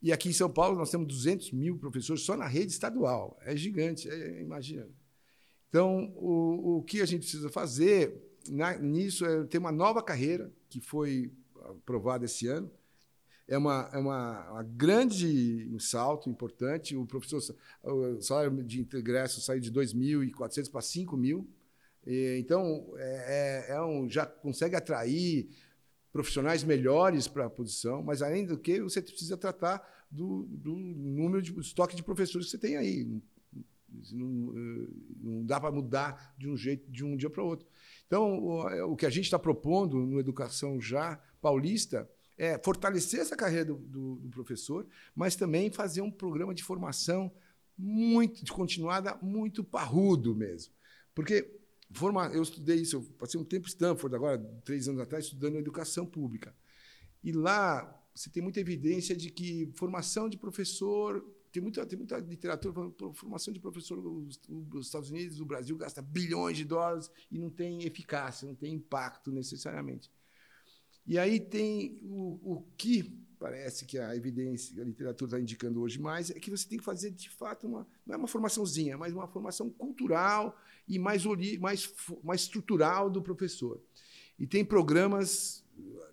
[0.00, 3.38] E aqui em São Paulo nós temos 200 mil professores só na rede estadual.
[3.42, 4.88] É gigante, é, imagina.
[5.68, 10.52] Então, o, o que a gente precisa fazer na, nisso é ter uma nova carreira
[10.68, 11.32] que foi
[11.64, 12.70] aprovada esse ano.
[13.48, 16.96] É uma, é uma, uma grande um salto importante.
[16.96, 17.42] O professor,
[17.82, 21.46] o salário de ingresso saiu de 2.400 para 5.000.
[22.38, 25.48] Então, é, é, é um, já consegue atrair
[26.12, 31.40] profissionais melhores para a posição, mas além do que você precisa tratar do, do número
[31.40, 33.08] de estoque de professores que você tem aí.
[34.10, 34.52] Não,
[35.20, 37.66] não dá para mudar de um jeito de um dia para o outro.
[38.12, 43.20] Então, o, é, o que a gente está propondo no Educação Já Paulista é fortalecer
[43.20, 47.32] essa carreira do, do, do, professor, mas também fazer um programa de formação
[47.74, 50.74] muito, de continuada, muito parrudo mesmo.
[51.14, 51.58] Porque
[51.90, 55.56] forma, eu estudei isso, eu passei um tempo em Stanford, agora, três anos atrás, estudando
[55.56, 56.54] educação pública.
[57.24, 62.18] E lá você tem muita evidência de que formação de professor tem muita, tem muita
[62.18, 67.10] literatura falando formação de professor nos, nos Estados Unidos, o Brasil gasta bilhões de dólares
[67.30, 70.10] e não tem eficácia, não tem impacto necessariamente.
[71.06, 76.00] E aí tem o, o que parece que a evidência, a literatura está indicando hoje
[76.00, 79.12] mais, é que você tem que fazer de fato uma não é uma formaçãozinha, mas
[79.12, 80.56] uma formação cultural
[80.88, 81.24] e mais
[81.60, 83.80] mais mais estrutural do professor.
[84.38, 85.64] E tem programas,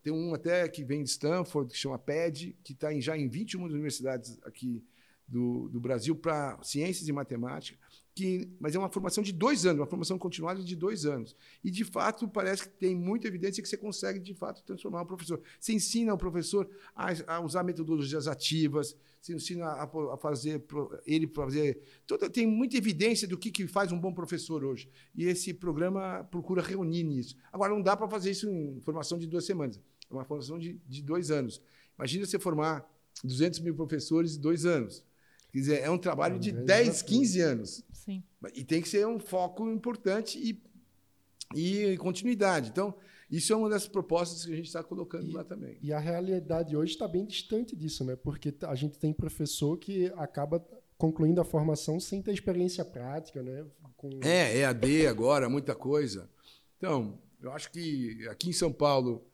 [0.04, 3.64] tem um até que vem de Stanford que chama PED, que está já em 21
[3.64, 4.84] universidades aqui
[5.30, 7.78] do, do Brasil para ciências e matemática,
[8.16, 11.36] que, mas é uma formação de dois anos, uma formação continuada de dois anos.
[11.64, 15.06] E, de fato, parece que tem muita evidência que você consegue, de fato, transformar o
[15.06, 15.42] professor.
[15.60, 20.66] Você ensina o professor a, a usar metodologias ativas, você ensina a, a fazer,
[21.06, 21.82] ele fazer...
[22.06, 24.90] Toda, tem muita evidência do que, que faz um bom professor hoje.
[25.16, 27.38] E esse programa procura reunir nisso.
[27.54, 29.80] Agora, não dá para fazer isso em formação de duas semanas.
[30.10, 31.62] É uma formação de, de dois anos.
[31.98, 32.86] Imagina você formar
[33.24, 35.06] 200 mil professores em dois anos.
[35.52, 37.84] Quer dizer, é um trabalho é de 10, 15 anos.
[37.92, 38.24] Sim.
[38.54, 42.70] E tem que ser um foco importante e, e continuidade.
[42.70, 42.94] Então,
[43.30, 45.78] isso é uma das propostas que a gente está colocando e, lá também.
[45.82, 48.16] E a realidade hoje está bem distante disso, né?
[48.16, 50.66] Porque a gente tem professor que acaba
[50.98, 53.66] concluindo a formação sem ter experiência prática, né?
[53.96, 54.20] Com...
[54.22, 56.30] É, EAD agora, muita coisa.
[56.78, 59.26] Então, eu acho que aqui em São Paulo,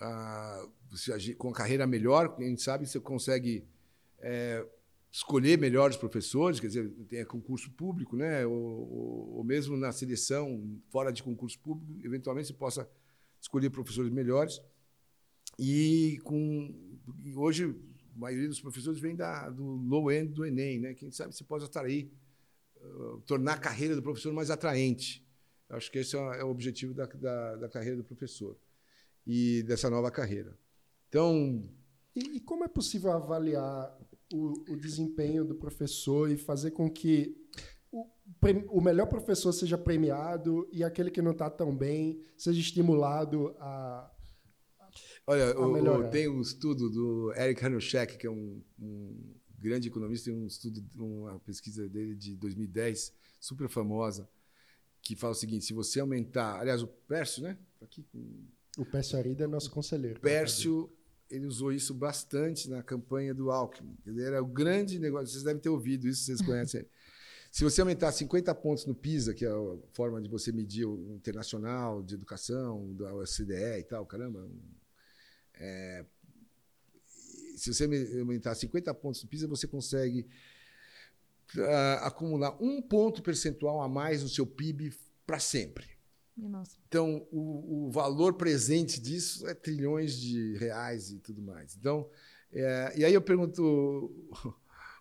[0.00, 3.66] ah, você, com a carreira melhor, quem sabe você consegue
[4.20, 4.64] é,
[5.14, 8.44] escolher melhores professores, quer dizer, tem concurso público, né?
[8.44, 12.90] Ou, ou, mesmo na seleção, fora de concurso público, eventualmente você possa
[13.40, 14.60] escolher professores melhores.
[15.56, 16.74] E com
[17.24, 17.76] e hoje
[18.16, 20.94] a maioria dos professores vem da, do low end do Enem, né?
[20.94, 22.10] Quem sabe você pode atrair,
[22.82, 25.24] uh, tornar a carreira do professor mais atraente.
[25.68, 28.56] Eu acho que esse é, é o objetivo da, da, da carreira do professor
[29.24, 30.58] e dessa nova carreira.
[31.08, 31.62] Então.
[32.16, 33.96] E como é possível avaliar
[34.32, 37.36] o, o, desempenho do professor e fazer com que
[37.90, 38.06] o,
[38.70, 44.10] o melhor professor seja premiado e aquele que não está tão bem seja estimulado a.
[45.26, 50.38] Olha, o, tem um estudo do Eric Hanushek, que é um, um grande economista, tem
[50.38, 54.28] um estudo, uma pesquisa dele de 2010, super famosa,
[55.02, 56.60] que fala o seguinte: se você aumentar.
[56.60, 57.58] Aliás, o Pércio, né?
[57.78, 58.06] Tá aqui.
[58.76, 60.20] O Pércio Arida é nosso conselheiro.
[60.20, 60.90] Pércio,
[61.30, 63.96] ele usou isso bastante na campanha do Alckmin.
[64.06, 65.28] Ele era o grande negócio.
[65.28, 66.86] Vocês devem ter ouvido isso, vocês conhecem.
[67.50, 71.14] Se você aumentar 50 pontos no PISA, que é a forma de você medir o
[71.14, 74.48] internacional de educação, da OCDE e tal, caramba,
[75.54, 76.04] é,
[77.56, 77.84] se você
[78.18, 80.26] aumentar 50 pontos no PISA, você consegue
[81.56, 84.92] uh, acumular um ponto percentual a mais no seu PIB
[85.24, 85.93] para sempre.
[86.36, 86.76] Nossa.
[86.88, 91.76] Então, o, o, valor presente disso é trilhões de reais e tudo mais.
[91.76, 92.08] Então,
[92.52, 94.12] é, e aí eu pergunto,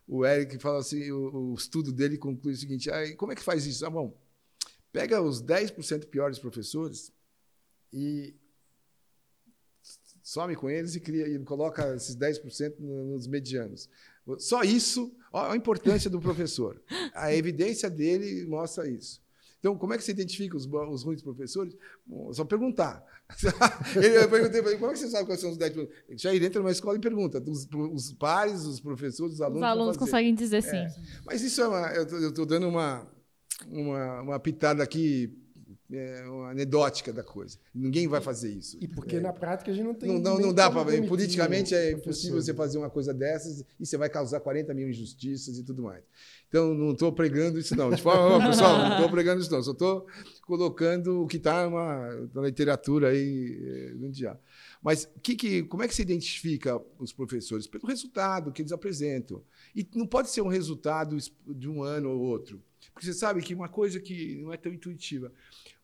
[0.07, 3.41] o Eric fala assim, o, o estudo dele conclui o seguinte, ah, como é que
[3.41, 3.83] faz isso?
[3.85, 4.15] Ah, bom,
[4.91, 7.11] pega os 10% piores professores
[7.91, 8.35] e
[10.21, 13.89] some com eles e, cria, e coloca esses 10% nos medianos.
[14.37, 16.81] Só isso, ó, a importância do professor.
[17.13, 19.22] A evidência dele mostra isso.
[19.63, 21.73] Então, como é que você identifica os, os ruins professores?
[22.05, 23.01] Bom, só perguntar.
[23.95, 25.87] eu perguntei para ele, como é que você sabe quais são os 10%?
[26.17, 27.41] Já entra numa escola e pergunta.
[27.47, 29.61] Os, os pares, os professores, os alunos.
[29.61, 30.75] Os alunos conseguem dizer sim.
[30.75, 30.93] É.
[31.25, 31.93] Mas isso é uma.
[31.93, 33.09] Eu estou dando uma,
[33.69, 35.33] uma, uma pitada aqui
[35.91, 37.57] é anedótica da coisa.
[37.73, 38.77] Ninguém vai fazer isso.
[38.81, 39.19] E porque é.
[39.19, 40.19] na prática a gente não tem.
[40.19, 41.07] Não, não, dá para ver.
[41.07, 45.57] Politicamente é impossível você fazer uma coisa dessas e você vai causar 40 mil injustiças
[45.57, 46.03] e tudo mais.
[46.47, 47.93] Então, não estou pregando isso, não.
[47.93, 49.61] Tipo, oh, pessoal, não estou pregando isso, não.
[49.61, 50.05] Só estou
[50.43, 54.39] colocando o que está na literatura aí mundial.
[54.81, 57.67] Mas que, que, como é que se identifica os professores?
[57.67, 59.43] Pelo resultado que eles apresentam.
[59.75, 61.17] E não pode ser um resultado
[61.47, 62.61] de um ano ou outro.
[62.93, 65.31] Porque você sabe que uma coisa que não é tão intuitiva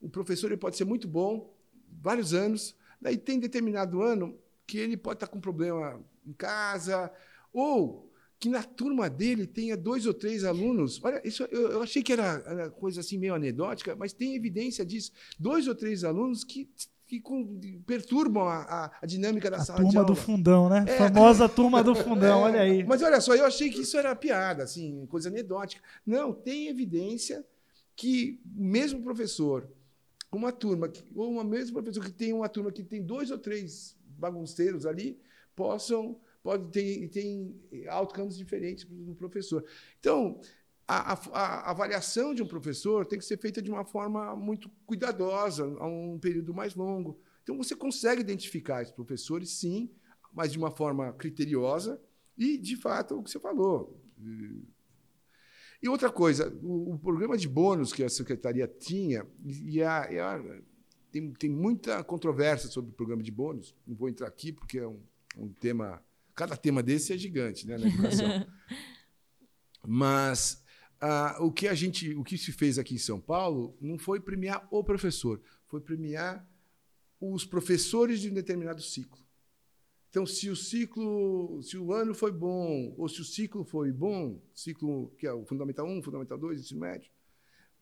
[0.02, 1.54] o professor ele pode ser muito bom,
[2.02, 7.12] vários anos, daí tem determinado ano que ele pode estar com problema em casa,
[7.52, 8.10] ou
[8.40, 11.04] que na turma dele tenha dois ou três alunos.
[11.04, 14.86] Olha, isso eu, eu achei que era, era, coisa assim meio anedótica, mas tem evidência
[14.86, 15.12] disso.
[15.38, 16.70] Dois ou três alunos que,
[17.06, 20.06] que com, perturbam a, a, a, dinâmica da a sala de aula.
[20.06, 20.86] Turma do fundão, né?
[20.88, 22.84] É, Famosa turma do fundão, é, olha aí.
[22.86, 25.84] Mas olha só, eu achei que isso era piada, assim, coisa anedótica.
[26.06, 27.46] Não, tem evidência
[27.94, 29.04] que o mesmo
[30.30, 33.38] professor uma turma, ou uma mesma professora que tem uma turma que tem dois ou
[33.38, 35.20] três bagunceiros ali,
[35.56, 39.63] possam pode ter tem outcomes diferentes do professor.
[40.00, 40.39] Então,
[40.88, 44.70] a, a, a, avaliação de um professor tem que ser feita de uma forma muito
[44.86, 47.20] cuidadosa, a um período mais longo.
[47.44, 49.89] Então, você consegue identificar esses professores, sim,
[50.34, 52.02] mas de uma forma criteriosa
[52.38, 54.00] e, de fato, o que você falou.
[55.82, 60.20] E outra coisa, o, o, programa de bônus que a secretaria tinha, e a, e
[60.20, 60.62] a,
[61.12, 64.88] tem, tem muita controvérsia sobre o programa de bônus, não vou entrar aqui porque é
[64.88, 65.02] um,
[65.38, 66.04] um tema.
[66.36, 68.48] Cada tema desse é gigante né, na educação.
[69.86, 70.63] Mas
[71.02, 74.20] ah, o que a gente, o que se fez aqui em São Paulo não foi
[74.20, 76.46] premiar o professor, foi premiar
[77.20, 79.20] os professores de um determinado ciclo.
[80.10, 84.41] Então, se o ciclo, se o ano foi bom, ou se o ciclo foi bom,
[84.54, 87.12] ciclo que é o Fundamental 1, Fundamental 2, ensino médio,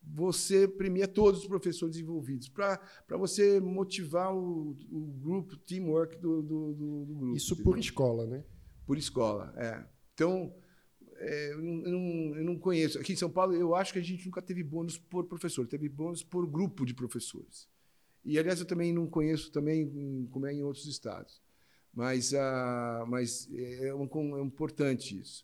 [0.03, 2.79] você premia todos os professores envolvidos, para
[3.11, 7.35] você motivar o, o grupo, o teamwork do, do, do, do grupo.
[7.37, 8.43] Isso por escola, né?
[8.85, 9.85] Por escola, é.
[10.13, 10.53] Então,
[11.15, 12.99] é, eu, não, eu, não, conheço.
[12.99, 15.87] Aqui em São Paulo, eu acho que a gente nunca teve bônus por professor, teve
[15.89, 17.67] bônus por grupo de professores.
[18.23, 21.41] E, aliás, eu também não conheço também como é em outros estados.
[21.97, 25.43] Mas, ah, mas é, um, é importante isso.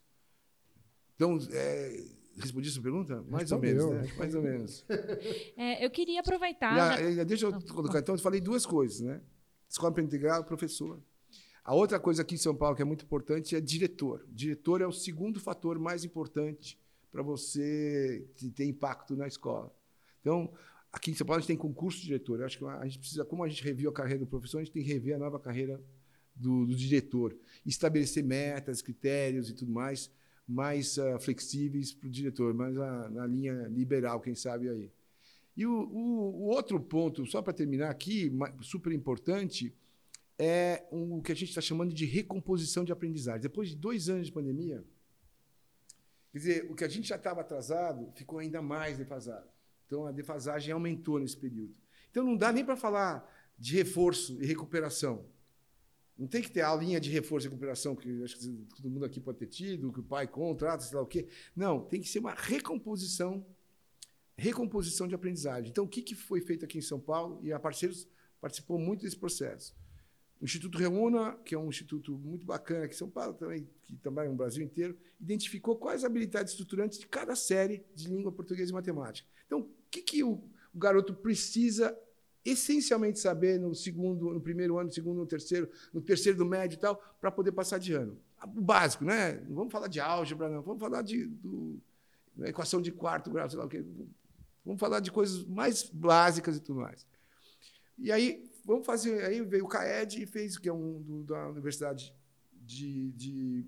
[1.16, 2.06] Então, é,
[2.38, 3.24] respondi sua pergunta?
[3.24, 3.88] Mais Respondeu.
[3.88, 4.16] ou menos, né?
[4.20, 4.86] Mais ou menos.
[5.58, 6.76] É, eu queria aproveitar.
[6.76, 7.24] Já, já...
[7.24, 7.98] Deixa eu colocar.
[7.98, 9.20] Então, eu falei duas coisas, né?
[9.68, 11.02] Escola para integrar, professor.
[11.64, 14.24] A outra coisa aqui em São Paulo que é muito importante é diretor.
[14.30, 16.80] Diretor é o segundo fator mais importante
[17.12, 19.74] para você ter impacto na escola.
[20.22, 20.54] Então,
[20.92, 22.42] aqui em São Paulo a gente tem concurso de diretor.
[22.42, 24.64] Eu acho que a gente precisa, como a gente reviu a carreira do professor, a
[24.64, 25.82] gente tem que rever a nova carreira
[26.36, 27.36] do, do diretor.
[27.66, 30.12] Estabelecer metas, critérios e tudo mais
[30.48, 34.92] mais uh, flexíveis para o diretor, mais na, na, linha liberal, quem sabe aí.
[35.56, 39.74] E o, o, o outro ponto, só para terminar aqui, super importante,
[40.38, 43.42] é o que a gente está chamando de recomposição de aprendizagem.
[43.42, 44.84] Depois de dois anos de pandemia,
[46.32, 49.48] quer dizer, o que a gente já estava atrasado ficou ainda mais defasado.
[49.86, 51.76] Então, a defasagem aumentou nesse período.
[52.10, 55.26] Então, não dá nem para falar de reforço e recuperação.
[56.18, 59.06] Não tem que ter a linha de reforço e recuperação que acho que todo mundo
[59.06, 61.28] aqui pode ter tido, que o pai contrata, sei lá o quê.
[61.56, 63.46] Não, tem que ser uma recomposição,
[64.38, 65.72] recomposição de aprendizagem.
[65.72, 67.40] Então, o que, que foi feito aqui em São Paulo?
[67.44, 68.08] E a Parceiros
[68.40, 69.76] participou muito desse processo.
[70.40, 73.98] O Instituto Reúna, que é um instituto muito bacana aqui em São Paulo, também, que
[74.06, 78.74] é no Brasil inteiro, identificou quais habilidades estruturantes de cada série de língua portuguesa e
[78.74, 79.28] matemática.
[79.46, 81.98] Então, o que, que o, o garoto precisa
[82.46, 86.76] essencialmente saber no segundo, no primeiro ano, no segundo, no terceiro, no terceiro do médio
[86.76, 88.18] e tal, para poder passar de ano.
[88.44, 89.42] O básico, né?
[89.48, 90.62] Não vamos falar de álgebra, não.
[90.62, 91.82] Vamos falar de do,
[92.42, 93.86] equação de quarto grau, sei lá o quê.
[94.66, 97.08] Vamos falar de coisas mais básicas e tudo mais.
[97.98, 99.24] E aí, vamos fazer.
[99.24, 102.14] Aí veio o CAED e fez, que é um do, da Universidade
[102.54, 103.66] de, de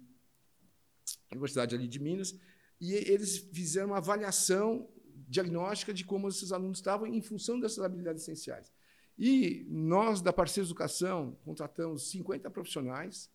[1.31, 2.37] Universidade ali de Minas,
[2.79, 4.89] e eles fizeram uma avaliação
[5.27, 8.71] diagnóstica de como esses alunos estavam em função dessas habilidades essenciais.
[9.17, 13.29] E nós, da Parceiros Educação, contratamos 50 profissionais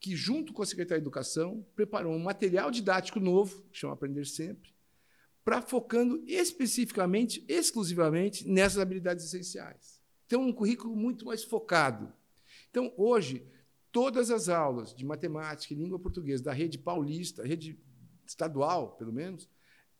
[0.00, 4.26] que, junto com a Secretaria de Educação, preparou um material didático novo, que chama Aprender
[4.26, 4.72] Sempre,
[5.44, 10.02] para focando especificamente, exclusivamente, nessas habilidades essenciais.
[10.26, 12.12] Então, um currículo muito mais focado.
[12.70, 13.46] Então, hoje,
[13.92, 17.78] todas as aulas de matemática e língua portuguesa da rede paulista, rede
[18.26, 19.48] estadual, pelo menos,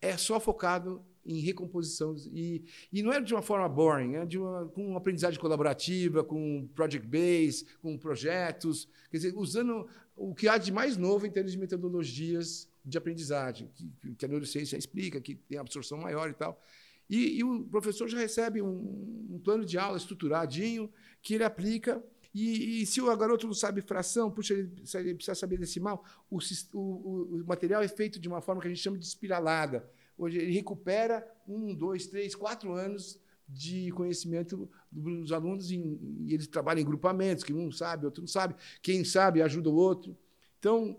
[0.00, 2.14] é só focado em recomposição.
[2.32, 6.24] E, e não é de uma forma boring, é de uma, com uma aprendizagem colaborativa,
[6.24, 11.30] com project base, com projetos, quer dizer, usando o que há de mais novo em
[11.30, 16.35] termos de metodologias de aprendizagem, que, que a neurociência explica, que tem absorção maior e
[16.35, 16.61] tal.
[17.08, 22.02] E, e o professor já recebe um, um, plano de aula estruturadinho que ele aplica.
[22.35, 26.38] E, e, se o garoto não sabe fração, puxa, ele, precisa saber decimal, o,
[26.72, 29.87] o, o material é feito de uma forma que a gente chama de espiralada
[30.22, 36.80] Hoje ele recupera um, dois, três, quatro anos de conhecimento dos alunos e, eles trabalham
[36.80, 38.54] em grupamentos, que um sabe, outro não sabe.
[38.80, 40.16] Quem sabe ajuda o outro.
[40.58, 40.96] Então,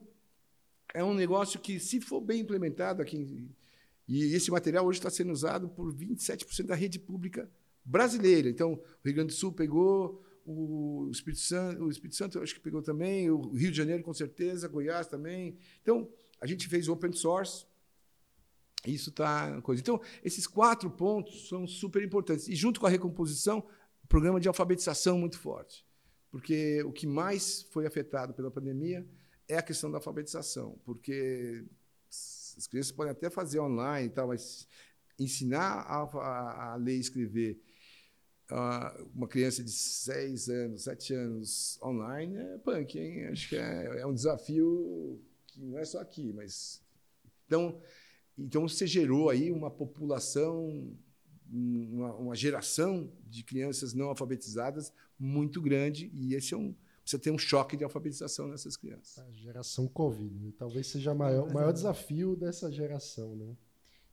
[0.93, 3.49] é um negócio que, se for bem implementado aqui,
[4.07, 7.49] e esse material hoje está sendo usado por 27% da rede pública
[7.83, 8.49] brasileira.
[8.49, 12.59] Então, o Rio Grande do Sul pegou, o Espírito Santo, o Espírito Santo acho que
[12.59, 15.57] pegou também, o Rio de Janeiro com certeza, Goiás também.
[15.81, 16.09] Então,
[16.41, 17.65] a gente fez open source,
[18.85, 19.81] isso está coisa.
[19.81, 22.47] Então, esses quatro pontos são super importantes.
[22.47, 23.65] E junto com a recomposição,
[24.07, 25.85] programa de alfabetização muito forte.
[26.29, 29.07] Porque o que mais foi afetado pela pandemia
[29.47, 30.77] é a questão da alfabetização.
[30.83, 31.63] Porque
[32.57, 34.67] as crianças podem até fazer online e tal, mas
[35.17, 37.61] ensinar a, a, a ler e escrever
[38.51, 43.27] uh, uma criança de seis anos, sete anos online é punk, hein?
[43.27, 46.81] Acho que é, é um desafio que não é só aqui, mas.
[47.45, 47.81] Então,
[48.37, 50.95] então, você gerou aí uma população,
[51.49, 56.75] uma, uma, geração de crianças não alfabetizadas muito grande, e esse é um.
[57.01, 59.19] Precisa ter um choque de alfabetização nessas crianças.
[59.19, 60.53] A geração Covid, né?
[60.57, 63.35] talvez seja o maior, maior desafio dessa geração.
[63.35, 63.57] Né?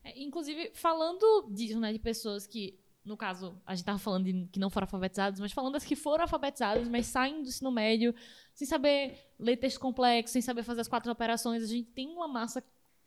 [0.02, 4.46] É, inclusive, falando disso, né, de pessoas que no caso, a gente estava falando de
[4.48, 8.14] que não foram alfabetizadas, mas falando das que foram alfabetizadas, mas saem do ensino médio
[8.54, 12.28] sem saber ler texto complexo, sem saber fazer as quatro operações, a gente tem uma
[12.28, 12.62] massa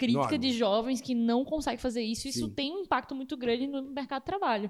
[0.06, 2.28] crítica de jovens que não conseguem fazer isso.
[2.28, 2.54] Isso Sim.
[2.54, 4.70] tem um impacto muito grande no mercado de trabalho.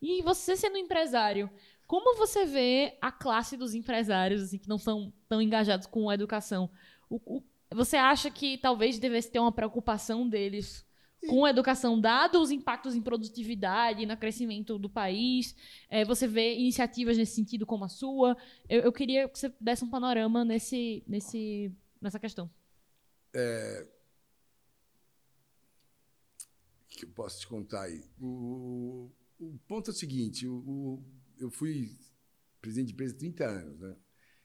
[0.00, 1.48] E você sendo empresário,
[1.86, 6.14] como você vê a classe dos empresários assim, que não são tão engajados com a
[6.14, 6.70] educação?
[7.08, 10.84] O, o, você acha que talvez devesse ter uma preocupação deles
[11.28, 15.54] com a educação, dado os impactos em produtividade, no crescimento do país?
[15.88, 18.36] É, você vê iniciativas nesse sentido como a sua?
[18.68, 22.50] Eu, eu, queria que você desse um panorama nesse, nesse, nessa questão.
[23.34, 23.86] É,
[27.06, 28.04] que eu posso te contar aí?
[28.20, 31.04] O, o ponto é o seguinte: o, o,
[31.38, 31.98] eu fui
[32.60, 33.80] presidente de empresa há 30 anos.
[33.80, 33.96] Né?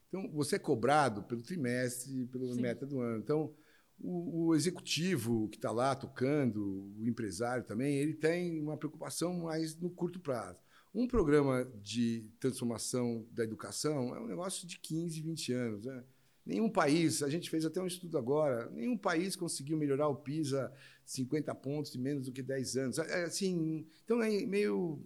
[0.08, 2.62] Então, você é cobrado pelo trimestre, pela Sim.
[2.62, 3.20] meta do ano.
[3.20, 3.54] Então,
[4.00, 9.76] o, o executivo que está lá tocando, o empresário também, ele tem uma preocupação mais
[9.78, 10.60] no curto prazo.
[10.94, 15.86] Um programa de transformação da educação é um negócio de 15, 20 anos.
[15.86, 16.04] Né?
[16.48, 20.72] Nenhum país, a gente fez até um estudo agora, nenhum país conseguiu melhorar o PISA
[21.04, 23.00] 50 pontos em menos do que 10 anos.
[23.00, 24.98] É, assim, então é meio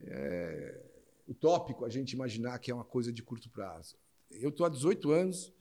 [0.00, 0.80] é,
[1.28, 3.94] utópico a gente imaginar que é uma coisa de curto prazo.
[4.30, 5.52] Eu estou há 18 anos,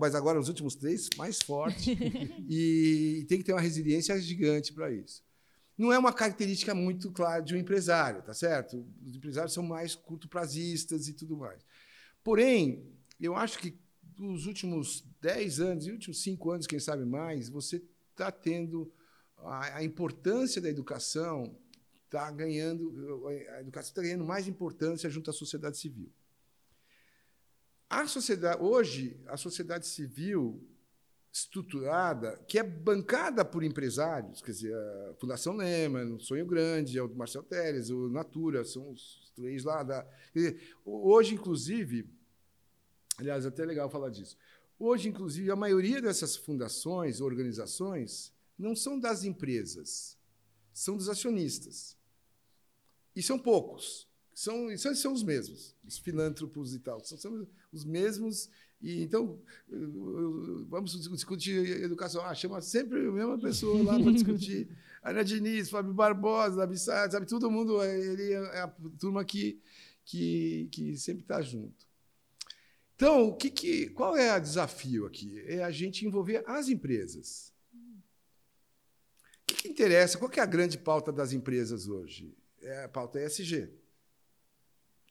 [0.00, 1.96] mas agora nos últimos três, mais forte,
[2.50, 5.22] e tem que ter uma resiliência gigante para isso.
[5.78, 8.84] Não é uma característica muito clara de um empresário, tá certo?
[9.06, 11.64] Os empresários são mais curto prazistas e tudo mais.
[12.24, 12.84] Porém,
[13.20, 13.80] eu acho que
[14.16, 18.92] dos últimos 10 anos, e últimos 5 anos, quem sabe mais, você está tendo
[19.38, 21.56] a, a, importância da educação
[22.04, 26.12] está ganhando, a educação está ganhando mais importância junto à sociedade civil.
[27.88, 30.62] a sociedade hoje, a sociedade civil
[31.32, 37.08] estruturada, que é bancada por empresários, quer dizer, a Fundação Lehman, o Sonho Grande, o
[37.14, 39.82] Marcel Teles, o Natura, são os três lá.
[39.82, 42.06] Da, dizer, hoje, inclusive,
[43.18, 44.36] aliás, é até legal falar disso.
[44.78, 50.18] Hoje, inclusive, a maioria dessas fundações, organizações, não são das empresas,
[50.72, 51.96] são dos acionistas.
[53.14, 54.08] E são poucos.
[54.34, 57.04] São, são, são os mesmos, os filântropos e tal.
[57.04, 58.48] São, são os mesmos
[58.82, 59.38] e então,
[60.68, 62.24] vamos discutir educação.
[62.24, 64.68] Ah, chama sempre a mesma pessoa lá para discutir.
[65.04, 67.26] Ana Diniz, Fábio Barbosa, Abissade, sabe?
[67.26, 69.60] Todo mundo, ele é a turma que,
[70.04, 71.86] que, que sempre está junto.
[73.02, 75.42] Então, o que, que, qual é o desafio aqui?
[75.48, 77.52] É a gente envolver as empresas.
[77.74, 80.16] O que, que interessa?
[80.16, 82.32] Qual que é a grande pauta das empresas hoje?
[82.60, 83.68] É a pauta ESG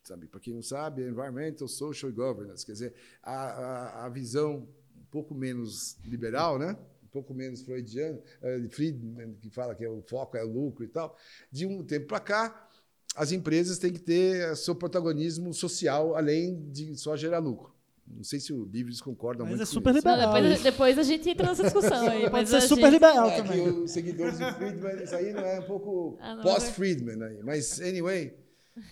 [0.05, 0.25] sabe?
[0.25, 4.67] Para quem não sabe, é Environmental, Social e Governance, quer dizer, a, a, a visão
[4.95, 6.77] um pouco menos liberal, né?
[7.03, 10.87] um pouco menos freudiana, uh, Friedman, que fala que é o foco é lucro e
[10.87, 11.15] tal,
[11.51, 12.69] de um tempo para cá,
[13.15, 17.80] as empresas têm que ter seu protagonismo social, além de só gerar lucro.
[18.15, 20.33] Não sei se o Livres concorda mas muito é super liberal.
[20.33, 22.29] Depois, depois, a gente entra nessa discussão aí.
[22.29, 22.93] Pode ser super gente...
[22.93, 23.69] liberal é também.
[23.69, 27.43] os seguidores de Friedman, isso aí não é um pouco ah, pós-Friedman aí.
[27.43, 28.33] Mas, anyway,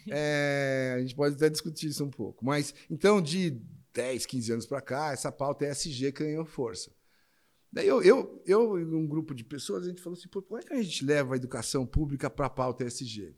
[0.10, 2.44] é, a gente pode até discutir isso um pouco.
[2.46, 3.62] Mas, então, de
[3.94, 6.92] 10, 15 anos para cá, essa pauta ESG ganhou força.
[7.72, 10.60] Daí eu, eu, eu e um grupo de pessoas, a gente falou assim, Pô, como
[10.60, 13.36] é que a gente leva a educação pública para a pauta ESG?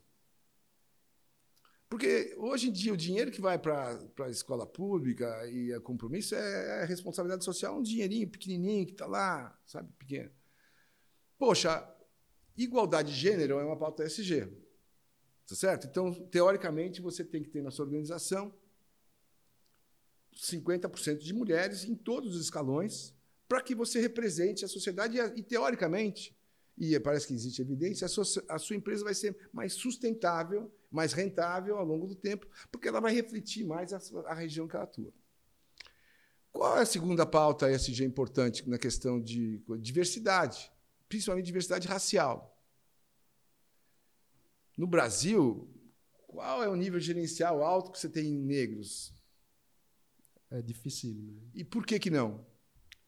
[1.91, 6.33] Porque hoje em dia o dinheiro que vai para a escola pública e a compromisso
[6.33, 10.31] é, é responsabilidade social, um dinheirinho pequenininho que está lá, sabe, pequeno.
[11.37, 11.85] Poxa,
[12.55, 14.47] igualdade de gênero é uma pauta ESG.
[15.45, 15.85] Tá certo?
[15.85, 18.53] Então, teoricamente, você tem que ter na sua organização
[20.33, 23.13] 50% de mulheres em todos os escalões
[23.49, 26.33] para que você represente a sociedade e, e, teoricamente,
[26.77, 31.13] e parece que existe evidência, a sua, a sua empresa vai ser mais sustentável, mais
[31.13, 34.83] rentável ao longo do tempo, porque ela vai refletir mais a, a região que ela
[34.83, 35.13] atua.
[36.51, 40.69] Qual é a segunda pauta ESG importante na questão de diversidade,
[41.07, 42.61] principalmente diversidade racial?
[44.77, 45.69] No Brasil,
[46.27, 49.13] qual é o nível gerencial alto que você tem em negros?
[50.49, 51.31] É dificílimo.
[51.33, 51.41] Né?
[51.55, 52.45] E por que que não?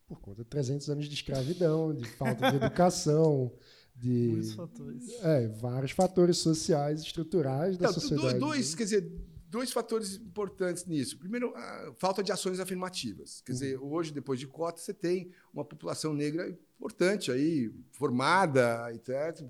[0.08, 3.54] Por conta de 300 anos de escravidão, de falta de educação,
[3.96, 5.10] de Muitos fatores.
[5.22, 8.40] É, vários fatores sociais estruturais da não, sociedade.
[8.40, 8.78] Dois, né?
[8.78, 9.12] quer dizer,
[9.50, 11.18] dois fatores importantes nisso.
[11.18, 13.42] Primeiro, a falta de ações afirmativas.
[13.42, 13.60] Quer uhum.
[13.60, 19.46] dizer, hoje, depois de cota, você tem uma população negra importante aí, formada, etc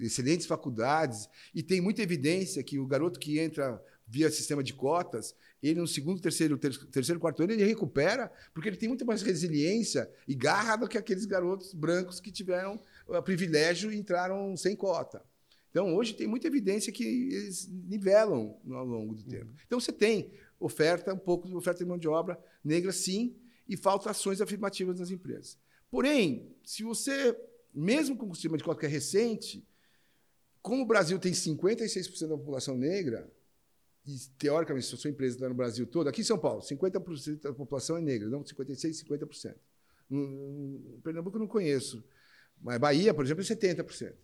[0.00, 5.34] excelentes faculdades, e tem muita evidência que o garoto que entra via sistema de cotas,
[5.60, 10.08] ele no segundo, terceiro, terceiro, quarto ano, ele recupera, porque ele tem muito mais resiliência
[10.28, 12.80] e garra do que aqueles garotos brancos que tiveram
[13.24, 15.24] privilégio e entraram sem cota.
[15.70, 19.52] Então, hoje tem muita evidência que eles nivelam ao longo do tempo.
[19.66, 23.36] Então, você tem oferta, um pouco de oferta de mão de obra negra, sim,
[23.68, 25.58] e falta ações afirmativas nas empresas.
[25.90, 27.36] Porém, se você,
[27.74, 29.66] mesmo com o sistema de cota que é recente,
[30.62, 33.30] como o Brasil tem 56% da população negra,
[34.06, 37.42] e teoricamente, se a sua empresa está no Brasil todo, aqui em São Paulo, 50%
[37.42, 39.54] da população é negra, não 56%, 50%.
[40.08, 42.04] No, Pernambuco eu não conheço,
[42.60, 44.14] mas Bahia, por exemplo, é 70%.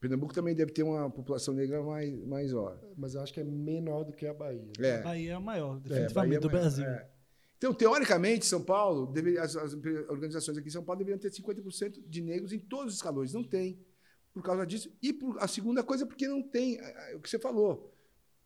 [0.00, 2.78] Pernambuco também deve ter uma população negra mais, maior.
[2.96, 4.70] Mas eu acho que é menor do que a Bahia.
[4.78, 4.96] É.
[4.96, 6.84] A Bahia é a maior, é, definitivamente, é, do Brasil.
[6.84, 7.08] É.
[7.56, 9.72] Então, teoricamente, São Paulo, deve, as, as,
[10.08, 13.32] organizações aqui em São Paulo deveriam ter 50% de negros em todos os escalões.
[13.32, 13.82] Não tem
[14.34, 14.92] por causa disso.
[15.00, 17.94] E por, a segunda coisa, porque não tem é o que você falou: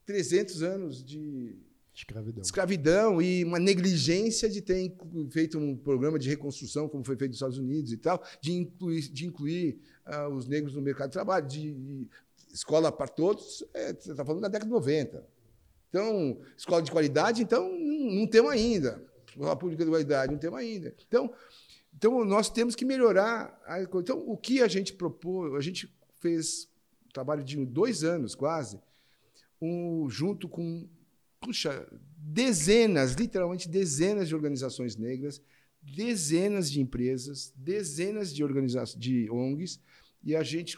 [0.06, 1.58] 300 anos de
[1.98, 2.42] escravidão.
[2.42, 4.96] escravidão e uma negligência de ter
[5.30, 9.08] feito um programa de reconstrução, como foi feito nos Estados Unidos e tal, de incluir,
[9.08, 12.08] de incluir uh, os negros no mercado de trabalho, de, de
[12.52, 13.64] escola para todos.
[13.74, 15.26] É, você está falando da década de 90.
[15.88, 19.02] Então, escola de qualidade, então, não, não temos ainda.
[19.26, 20.94] Escola pública de qualidade, não temos ainda.
[21.06, 21.32] Então,
[21.96, 23.60] então, nós temos que melhorar.
[23.66, 23.82] A...
[23.82, 26.68] Então, o que a gente propôs, a gente fez
[27.06, 28.80] um trabalho de dois anos quase,
[29.60, 30.88] um, junto com,
[31.40, 31.86] puxa,
[32.16, 35.40] dezenas, literalmente dezenas de organizações negras,
[35.82, 39.80] dezenas de empresas, dezenas de organizações, de ONGs,
[40.22, 40.76] e a gente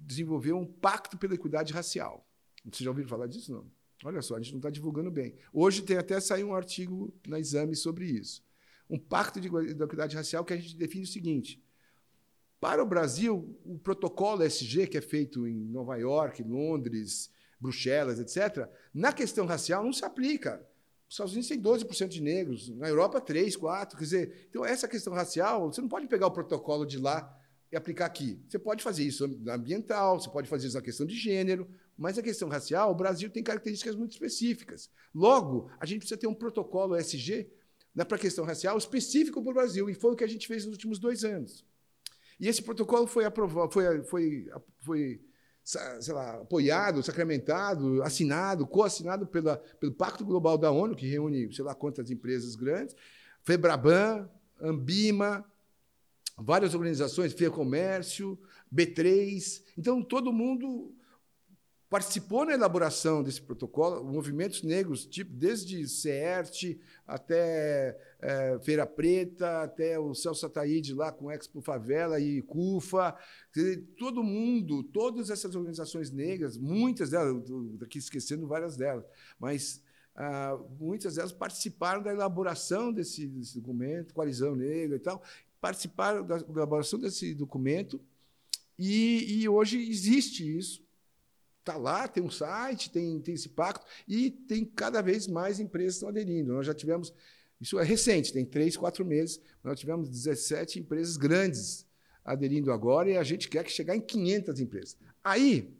[0.00, 2.26] desenvolveu um pacto pela equidade racial.
[2.64, 3.52] Vocês já ouviram falar disso?
[3.52, 3.66] Não?
[4.04, 5.34] Olha só, a gente não está divulgando bem.
[5.52, 8.42] Hoje tem até sair um artigo na Exame sobre isso
[8.92, 11.58] um pacto de equidade racial que a gente define o seguinte:
[12.60, 17.30] para o Brasil, o protocolo SG, que é feito em Nova York, Londres,
[17.62, 20.66] Bruxelas, etc., na questão racial não se aplica.
[21.08, 24.88] Os Estados Unidos têm 12% de negros, na Europa 3, 4, quer dizer, então essa
[24.88, 27.38] questão racial, você não pode pegar o protocolo de lá
[27.70, 28.42] e aplicar aqui.
[28.48, 32.18] Você pode fazer isso na ambiental, você pode fazer isso na questão de gênero, mas
[32.18, 34.90] a questão racial, o Brasil tem características muito específicas.
[35.14, 37.48] Logo, a gente precisa ter um protocolo ESG
[37.94, 40.48] né, para a questão racial específico para o Brasil, e foi o que a gente
[40.48, 41.64] fez nos últimos dois anos.
[42.40, 44.48] E esse protocolo foi aprovado, foi, foi,
[44.80, 45.20] foi
[45.64, 51.64] sei lá, apoiado, sacramentado, assinado, co-assinado pela, pelo Pacto Global da ONU, que reúne sei
[51.64, 52.96] lá quantas empresas grandes,
[53.42, 54.28] Febraban,
[54.60, 55.44] Ambima,
[56.36, 58.38] várias organizações, FIA Comércio,
[58.72, 59.62] B3.
[59.76, 60.94] Então, todo mundo
[61.92, 69.98] participou na elaboração desse protocolo, movimentos negros, tipo desde CERT até é, Feira Preta, até
[69.98, 73.14] o Celso Ataíde lá com Expo Favela e CUFA,
[73.98, 77.44] todo mundo, todas essas organizações negras, muitas delas,
[77.82, 79.04] aqui esquecendo várias delas,
[79.38, 79.82] mas
[80.16, 85.22] ah, muitas delas participaram da elaboração desse, desse documento, Coalizão Negra e tal,
[85.60, 88.00] participaram da elaboração desse documento
[88.78, 90.81] e, e hoje existe isso
[91.62, 95.92] Está lá, tem um site, tem, tem esse pacto, e tem cada vez mais empresas
[95.92, 96.52] que estão aderindo.
[96.52, 97.14] Nós já tivemos,
[97.60, 101.86] isso é recente, tem três, quatro meses, nós tivemos 17 empresas grandes
[102.24, 104.96] aderindo agora, e a gente quer que chegar em 500 empresas.
[105.22, 105.72] Aí,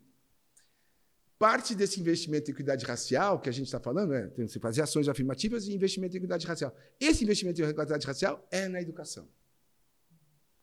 [1.36, 5.08] parte desse investimento em equidade racial, que a gente está falando, é você fazer ações
[5.08, 6.72] afirmativas e investimento em equidade racial.
[7.00, 9.28] Esse investimento em equidade racial é na educação.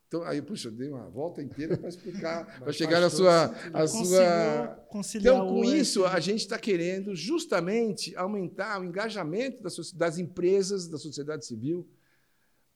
[0.09, 3.55] Então, aí, puxa, eu dei uma volta inteira para explicar, para chegar na sua.
[3.71, 4.83] A sua...
[5.13, 10.97] Então, com isso, a gente está querendo justamente aumentar o engajamento das, das empresas, da
[10.97, 11.87] sociedade civil,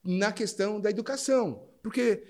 [0.04, 1.68] na questão da educação.
[1.82, 2.24] Porque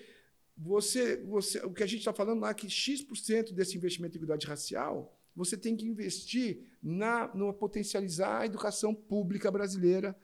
[0.58, 4.22] você, você, o que a gente está falando lá é que X% desse investimento em
[4.22, 10.16] igualdade racial você tem que investir na no potencializar a educação pública brasileira,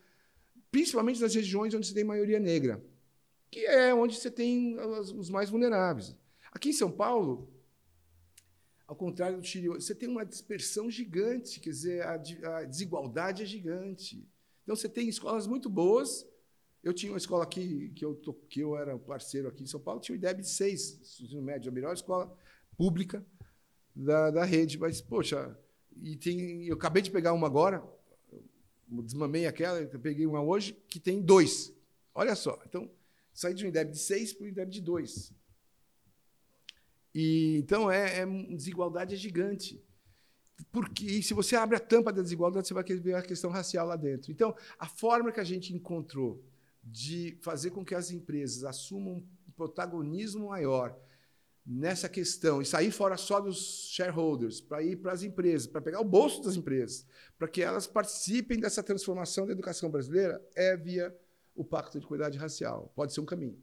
[0.71, 2.81] principalmente nas regiões onde você tem maioria negra
[3.49, 6.15] que é onde você tem os mais vulneráveis.
[6.51, 7.51] Aqui em São Paulo,
[8.87, 12.17] ao contrário do Chile, você tem uma dispersão gigante, quer dizer, a,
[12.65, 14.27] desigualdade é gigante.
[14.63, 16.27] Então, você tem escolas muito boas.
[16.83, 18.15] Eu tinha uma escola aqui, que eu,
[18.49, 21.73] que eu era parceiro aqui em São Paulo, tinha o IDEB 6, ensino médio, a
[21.73, 22.35] melhor escola
[22.77, 23.23] pública
[23.95, 24.77] da, da rede.
[24.79, 25.57] Mas, poxa,
[26.01, 27.83] e tem, eu acabei de pegar uma agora,
[28.87, 31.73] desmamei aquela, peguei uma hoje, que tem dois.
[32.15, 32.59] Olha só.
[32.65, 32.89] Então,
[33.39, 35.33] sair de um INDEB de 6 para um INDEB de 2.
[37.15, 39.81] E, então, é, é desigualdade é gigante.
[40.71, 43.95] Porque se você abre a tampa da desigualdade, você vai ver a questão racial lá
[43.95, 44.31] dentro.
[44.31, 46.43] Então, a forma que a gente encontrou
[46.83, 50.97] de fazer com que as empresas assumam um protagonismo maior
[51.65, 56.01] nessa questão e sair fora só dos shareholders, para ir para as empresas, para pegar
[56.01, 57.05] o bolso das empresas,
[57.37, 61.15] para que elas participem dessa transformação da educação brasileira, é via
[61.59, 62.89] o pacto de equidade racial.
[62.95, 63.61] Pode ser um caminho.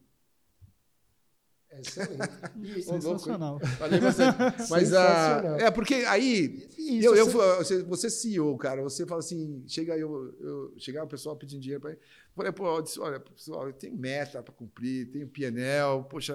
[1.73, 2.23] Excelente.
[2.63, 3.59] E, Sensacional.
[3.79, 4.39] Falei bastante.
[4.71, 9.65] Mas a, é porque aí Isso, eu, eu, você, você CEO, cara, você fala assim,
[9.67, 11.97] chega eu, eu chegava o pessoal pedindo dinheiro para
[12.35, 16.35] falei, pô, disse, olha, pessoal, eu tenho meta para cumprir, tenho PNL, poxa,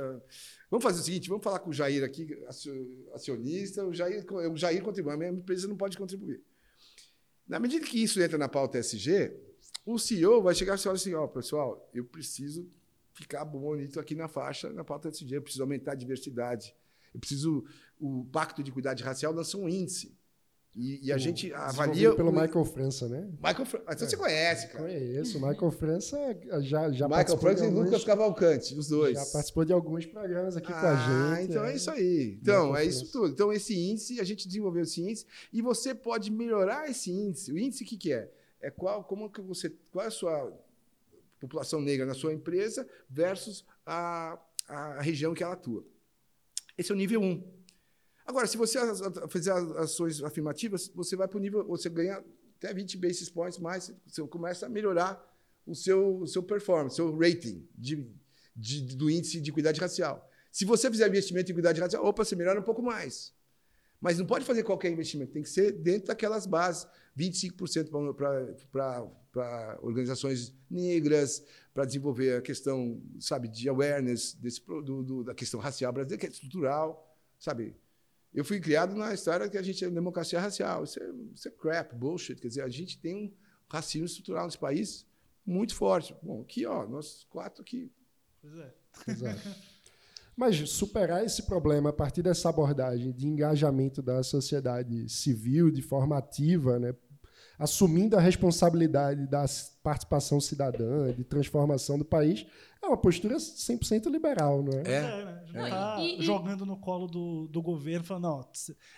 [0.70, 2.28] vamos fazer o seguinte, vamos falar com o Jair aqui,
[3.14, 6.42] acionista, o Jair, o Jair contribui, a minha empresa não pode contribuir.
[7.48, 9.32] Na medida que isso entra na pauta SG,
[9.86, 12.70] o CEO vai chegar e falar assim: ó, pessoal, eu preciso
[13.14, 16.76] ficar bonito aqui na faixa, na pauta desse dia, eu preciso aumentar a diversidade,
[17.14, 17.64] eu preciso.
[18.00, 20.18] O Pacto de Cuidado Racial lançou um índice.
[20.74, 22.16] E, e a o, gente avalia.
[22.16, 22.34] pelo o...
[22.34, 23.30] Michael França, né?
[23.44, 23.86] Michael França.
[23.92, 24.10] Então é.
[24.10, 24.86] você conhece, cara.
[24.86, 25.38] Conheço.
[25.38, 26.18] O Michael França
[26.62, 27.70] já, já Michael França e.
[27.70, 29.18] Lucas Cavalcante, os dois.
[29.18, 31.52] Já participou de alguns programas aqui ah, com a ah, gente.
[31.52, 32.40] Então é, é isso aí.
[32.42, 33.12] Então, Michael é isso França.
[33.12, 33.34] tudo.
[33.34, 37.52] Então, esse índice, a gente desenvolveu esse índice e você pode melhorar esse índice.
[37.52, 38.32] O índice, o que, que é?
[38.62, 40.52] É qual, como que você, qual é a sua
[41.40, 45.84] população negra na sua empresa versus a, a região que ela atua.
[46.78, 47.26] Esse é o nível 1.
[47.26, 47.44] Um.
[48.26, 48.80] Agora, se você
[49.28, 52.24] fizer ações afirmativas, você vai para o nível, você ganha
[52.58, 55.20] até 20 basis points mais, você começa a melhorar
[55.66, 58.08] o seu, o seu performance, seu rating de,
[58.56, 60.30] de, do índice de equidade racial.
[60.52, 63.34] Se você fizer investimento em equidade racial, opa, você melhora um pouco mais.
[64.02, 66.88] Mas não pode fazer qualquer investimento, tem que ser dentro daquelas bases.
[67.18, 68.16] 25%
[68.72, 75.60] para organizações negras, para desenvolver a questão, sabe, de awareness desse, do, do, da questão
[75.60, 77.76] racial brasileira, que é estrutural, sabe?
[78.34, 80.86] Eu fui criado na história que a gente é democracia racial.
[80.86, 82.40] Isso é, isso é crap, bullshit.
[82.40, 83.34] Quer dizer, a gente tem um
[83.70, 85.06] racismo estrutural nesse país
[85.46, 86.16] muito forte.
[86.24, 87.92] Bom, aqui, ó, nós quatro aqui.
[88.42, 88.74] Pois é.
[89.08, 89.42] Exato.
[90.36, 96.18] Mas superar esse problema a partir dessa abordagem de engajamento da sociedade civil de forma
[96.18, 96.94] ativa, né,
[97.60, 99.46] assumindo a responsabilidade da
[99.84, 102.46] participação cidadã, de transformação do país,
[102.82, 104.84] é uma postura 100% liberal, não é?
[104.84, 104.96] É.
[104.96, 105.44] É, né?
[105.46, 108.50] Já Não, tá e- e- jogando no colo do, do governo, falando, não,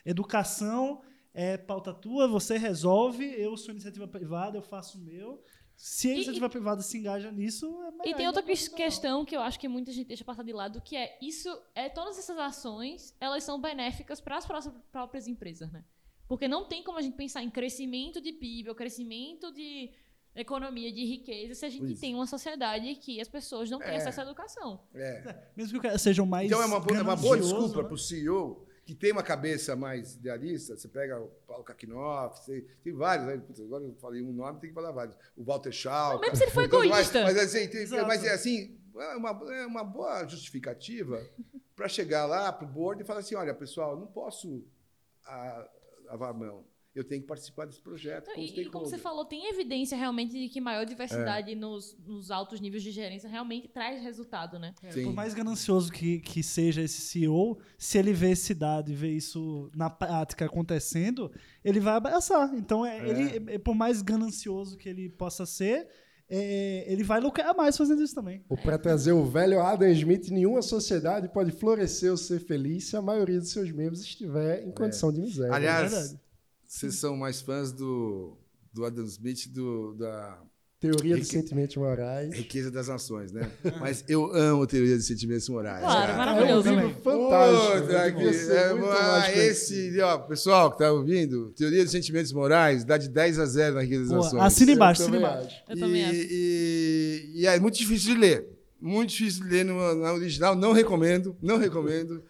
[0.05, 1.01] educação
[1.33, 5.41] é pauta tua, você resolve, eu sou iniciativa privada, eu faço o meu.
[5.85, 8.07] Se a E- iniciativa privada se engaja nisso, é melhor.
[8.07, 10.95] E tem outra questão que eu acho que muita gente deixa passar de lado, que
[10.95, 14.61] é isso, é todas essas ações, elas são benéficas para as pró-
[14.93, 15.83] próprias empresas, né?
[16.25, 19.91] Porque não tem como a gente pensar em crescimento de PIB ou crescimento de
[20.33, 21.99] economia, de riqueza, se a gente Isso.
[22.01, 23.97] tem uma sociedade que as pessoas não têm É.
[23.97, 24.79] acesso à educação.
[24.95, 25.47] É.
[25.53, 27.81] Mesmo que o cara seja o mais Então é uma, boa- é uma boa desculpa
[27.81, 27.83] né?
[27.83, 30.75] para o CEO que tem uma cabeça mais idealista.
[30.75, 33.27] Você pega o Paulo Kakinoff, você- tem vários.
[33.27, 33.37] Né?
[33.37, 35.15] Putz, agora eu falei um nome, tem que falar vários.
[35.35, 36.19] O Walter Schau.
[36.19, 37.23] Mesmo se ele for Mas, egoísta.
[37.23, 41.21] mas, assim, tem- mas é assim, é uma, é uma boa justificativa
[41.75, 44.65] para chegar lá para o board e falar assim: olha, pessoal, não posso
[45.25, 45.69] ah,
[46.05, 46.65] lavar a mão.
[46.95, 48.27] Eu tenho que participar desse projeto.
[48.27, 50.85] Não, como E, e como você falou, tem evidência realmente de que maior É.
[50.85, 54.75] diversidade nos, nos altos níveis de gerência realmente traz resultado, né?
[54.83, 58.95] É, por mais ganancioso que, que seja esse CEO, se ele vê esse dado e
[58.95, 61.31] vê isso na prática acontecendo,
[61.63, 62.53] ele vai abraçar.
[62.53, 63.09] Então, é, É.
[63.09, 65.87] Ele, é, por mais ganancioso que ele possa ser,
[66.29, 68.43] é, ele vai lucrar mais fazendo isso também.
[68.49, 72.95] Ou para trazer o velho Adam Smith, nenhuma sociedade pode florescer ou ser feliz se
[72.95, 75.53] a maioria dos seus membros estiver em condição de miséria.
[75.53, 76.22] Aliás, verdade.
[76.73, 78.35] Vocês são mais fãs do,
[78.73, 80.39] do Adam Smith do, da
[80.79, 82.33] Teoria dos sentimentos morais.
[82.33, 83.49] Riqueza das Nações, né?
[83.79, 85.81] Mas eu amo teoria dos sentimentos morais.
[85.81, 86.17] Claro, cara.
[86.17, 86.67] maravilhoso.
[86.67, 87.87] É um livro fantástico.
[87.87, 88.11] Né?
[88.11, 92.33] que- Devia ser é, muito ah, esse, ó, pessoal que tá ouvindo, teoria dos sentimentos
[92.33, 94.41] morais, dá de 10 a 0 na Riqueza das Pô, Nações.
[94.41, 95.55] assina embaixo, assina embaixo.
[95.69, 96.15] Eu também acho.
[96.15, 98.49] E, e é muito difícil de ler.
[98.81, 100.55] Muito difícil de ler no, na original.
[100.55, 102.21] Não recomendo, não recomendo.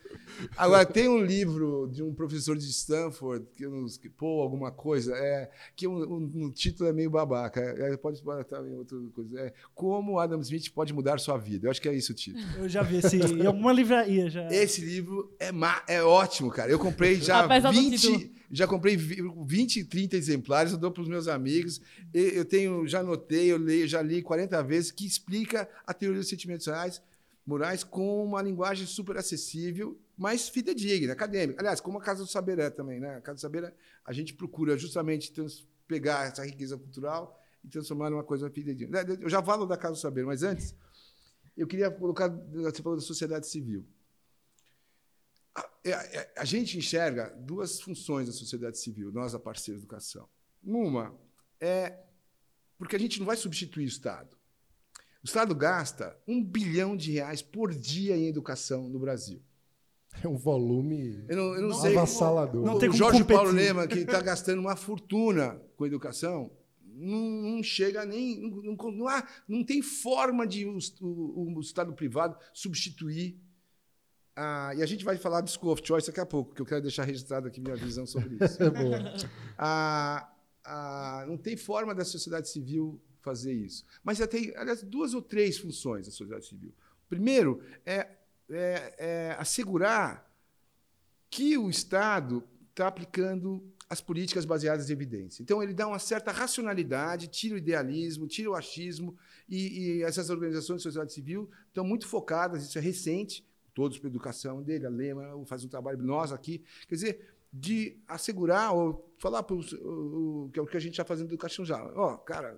[0.58, 3.74] Agora, tem um livro de um professor de Stanford, que, eu
[4.18, 7.60] pô, alguma coisa, é, que o um, título é meio babaca.
[7.62, 9.40] É, pode botar em outra coisa.
[9.40, 11.68] É Como Adam Smith pode mudar sua vida.
[11.68, 12.46] Eu acho que é isso o título.
[12.58, 14.48] Eu já vi esse em alguma livraria já.
[14.50, 15.52] Esse livro é,
[15.88, 16.72] é ótimo, cara.
[16.72, 18.30] Eu comprei já Apesar do 20, título.
[18.52, 21.82] já comprei vi- 20, 30 exemplares, eu dou para os meus amigos.
[22.14, 26.30] Eu tenho, já anotei, eu leio, já li 40 vezes, que explica a teoria dos
[26.30, 27.02] sentimentos reais,
[27.46, 31.60] morais com uma linguagem super acessível, mas fidedigna, acadêmica.
[31.62, 33.16] Aliás, como a Casa do Saber é também, né?
[33.16, 33.74] A Casa do Saber, é-
[34.06, 35.34] a gente procura justamente
[35.88, 39.02] pegar essa riqueza cultural e transformar numa coisa fidedigna.
[39.20, 40.76] Eu já falo da Casa do Saber, mas antes,
[41.58, 43.86] eu queria colocar, você falou da sociedade civil.
[45.56, 50.28] A, a- a gente enxerga duas funções da sociedade civil, nós, a parceira educação.
[50.64, 51.16] Uma
[51.60, 52.00] é
[52.78, 54.36] porque a gente não vai substituir o Estado.
[55.24, 59.42] O Estado gasta um bilhão de reais por dia em educação no Brasil.
[60.22, 61.96] É um volume Eu não, eu não sei.
[61.98, 62.66] avassalador.
[62.66, 63.36] Não o tem como Jorge competir.
[63.36, 66.52] Paulo Lema, que está gastando uma fortuna com educação,
[66.86, 68.40] não, não chega nem.
[68.40, 73.38] Não, não, não há, não tem forma de o, o- o Estado privado substituir.
[74.36, 76.66] a- e a gente vai falar de School of Choice daqui a pouco, que eu
[76.66, 78.58] quero deixar registrado aqui minha visão sobre isso.
[78.64, 79.14] É boa.
[79.58, 80.30] a,
[80.64, 83.84] a- não tem forma da sociedade civil fazer isso.
[84.04, 86.74] Mas já tem, aliás, duas ou três funções da sociedade civil.
[87.10, 88.08] Primeiro é,
[88.50, 90.30] é- é assegurar
[91.30, 95.44] que o Estado está aplicando as políticas baseadas em evidência.
[95.44, 99.16] Então, ele dá uma certa racionalidade, tira o idealismo, tira o achismo,
[99.48, 104.08] e, e essas organizações de sociedade civil estão muito focadas, isso é recente, todos para
[104.08, 109.14] a educação dele, a Lema faz um trabalho, nós aqui, quer dizer, de assegurar ou
[109.20, 111.84] falar para o que é o que a gente está fazendo na educação já.
[111.96, 112.58] Ó, cara,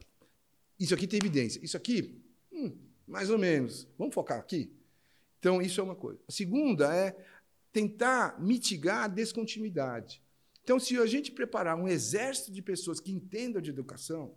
[0.80, 1.60] isso aqui tem evidência.
[1.64, 2.18] Isso aqui,
[2.52, 2.72] hum,
[3.06, 3.88] mais ou menos.
[3.98, 4.72] Vamos focar aqui?
[5.46, 6.20] Então, isso é uma coisa.
[6.28, 7.16] A segunda é
[7.72, 10.20] tentar mitigar a descontinuidade.
[10.64, 14.34] Então, se a gente preparar um exército de pessoas que entendam de educação,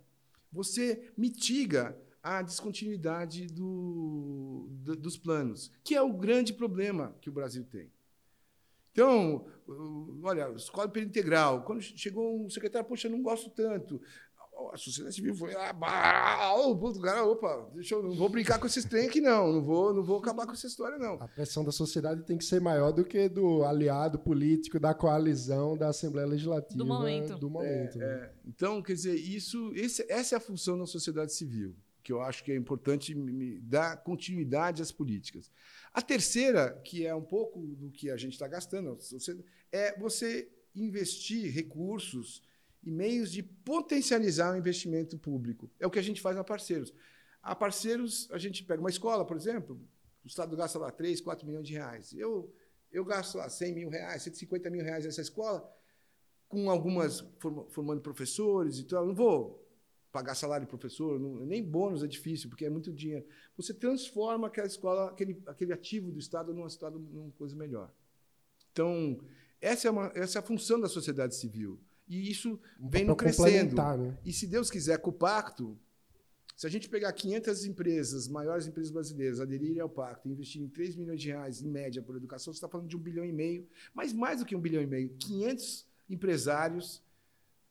[0.51, 7.33] você mitiga a descontinuidade do, do- dos planos, que é o grande problema que o
[7.33, 7.89] Brasil tem.
[8.91, 9.47] Então,
[10.21, 11.63] olha, escola integral.
[11.63, 13.99] Quando chegou um secretário, poxa, não gosto tanto.
[14.73, 18.59] A sociedade civil foi, ah, bah, ô, puto, cara, opa, deixa eu, não vou brincar
[18.59, 19.51] com esses trem aqui, não.
[19.53, 21.13] Não vou, não vou acabar com essa história, não.
[21.21, 25.77] A pressão da sociedade tem que ser maior do que do aliado político, da coalizão,
[25.77, 26.77] da Assembleia Legislativa.
[26.77, 27.37] Do momento.
[27.37, 28.31] Do momento, né?
[28.45, 32.43] Então, quer dizer, isso, esse- essa é a função da sociedade civil, que eu acho
[32.43, 35.51] que é importante me- me dar continuidade às políticas.
[35.93, 38.97] A terceira, que é um pouco do que a gente está gastando,
[39.71, 42.41] é você investir recursos
[42.83, 45.69] e meios de potencializar o investimento público.
[45.79, 46.93] É o que a gente faz na Parceiros.
[47.41, 49.79] A Parceiros, a gente pega uma escola, por exemplo,
[50.23, 52.13] o Estado gasta lá 3, 4 milhões de reais.
[52.13, 52.53] Eu,
[52.91, 55.69] eu gasto lá 100 mil reais, 150 mil reais nessa escola,
[56.47, 57.23] com algumas
[57.69, 59.05] formando professores e tal.
[59.05, 59.65] Não vou
[60.11, 63.25] pagar salário de professor, não, nem bônus é difícil, porque é muito dinheiro.
[63.55, 67.93] Você transforma aquela escola, aquele, aquele ativo do Estado numa, numa coisa melhor.
[68.71, 69.19] Então,
[69.61, 71.79] essa é, uma, essa é a função da sociedade civil.
[72.09, 73.75] E isso vem no crescendo.
[73.75, 74.17] Né?
[74.25, 75.77] E se Deus quiser, com o pacto,
[76.57, 81.21] se a gente pegar 500 empresas, maiores empresas brasileiras, aderirem ao pacto, investirem 3 milhões
[81.21, 84.11] de reais em média por educação, você está falando de um bilhão e meio, mas
[84.11, 87.01] mais do que um bilhão e meio, 500 empresários,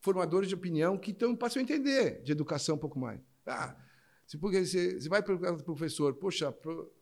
[0.00, 3.20] formadores de opinião que estão, passam a entender de educação um pouco mais.
[3.44, 3.76] Ah,
[4.26, 6.92] se, porque você, você vai para o professor, poxa, pro,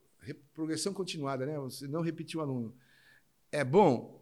[0.54, 1.58] progressão continuada, né?
[1.58, 2.74] Você não repetir o aluno.
[3.52, 4.15] É bom?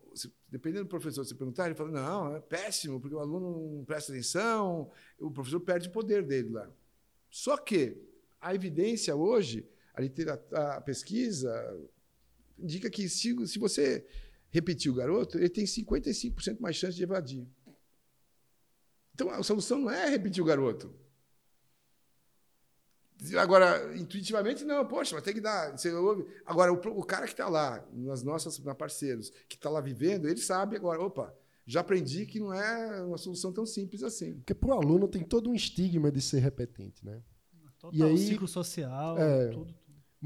[0.55, 4.13] Dependendo do professor você perguntar, ele fala: não, é péssimo, porque o aluno não presta
[4.13, 4.89] atenção,
[5.19, 6.71] o professor perde o poder dele lá.
[7.29, 8.01] Só que
[8.41, 11.53] a evidência hoje, a, literatura, a pesquisa,
[12.57, 14.07] indica que se, se você
[14.49, 17.45] repetir o garoto, ele tem 55% mais chance de evadir.
[19.13, 20.95] Então a solução não é repetir o garoto.
[23.39, 25.73] Agora, intuitivamente, não, poxa, mas tem que dar.
[25.73, 26.27] Você ouve.
[26.45, 30.29] Agora, o, o cara que está lá, nas nossas na parceiros, que está lá vivendo,
[30.29, 31.35] ele sabe agora, opa,
[31.67, 34.35] já aprendi que não é uma solução tão simples assim.
[34.35, 37.23] Porque para o aluno tem todo um estigma de ser repetente, né?
[37.79, 39.75] Total, e aí, ciclo social, é, tudo,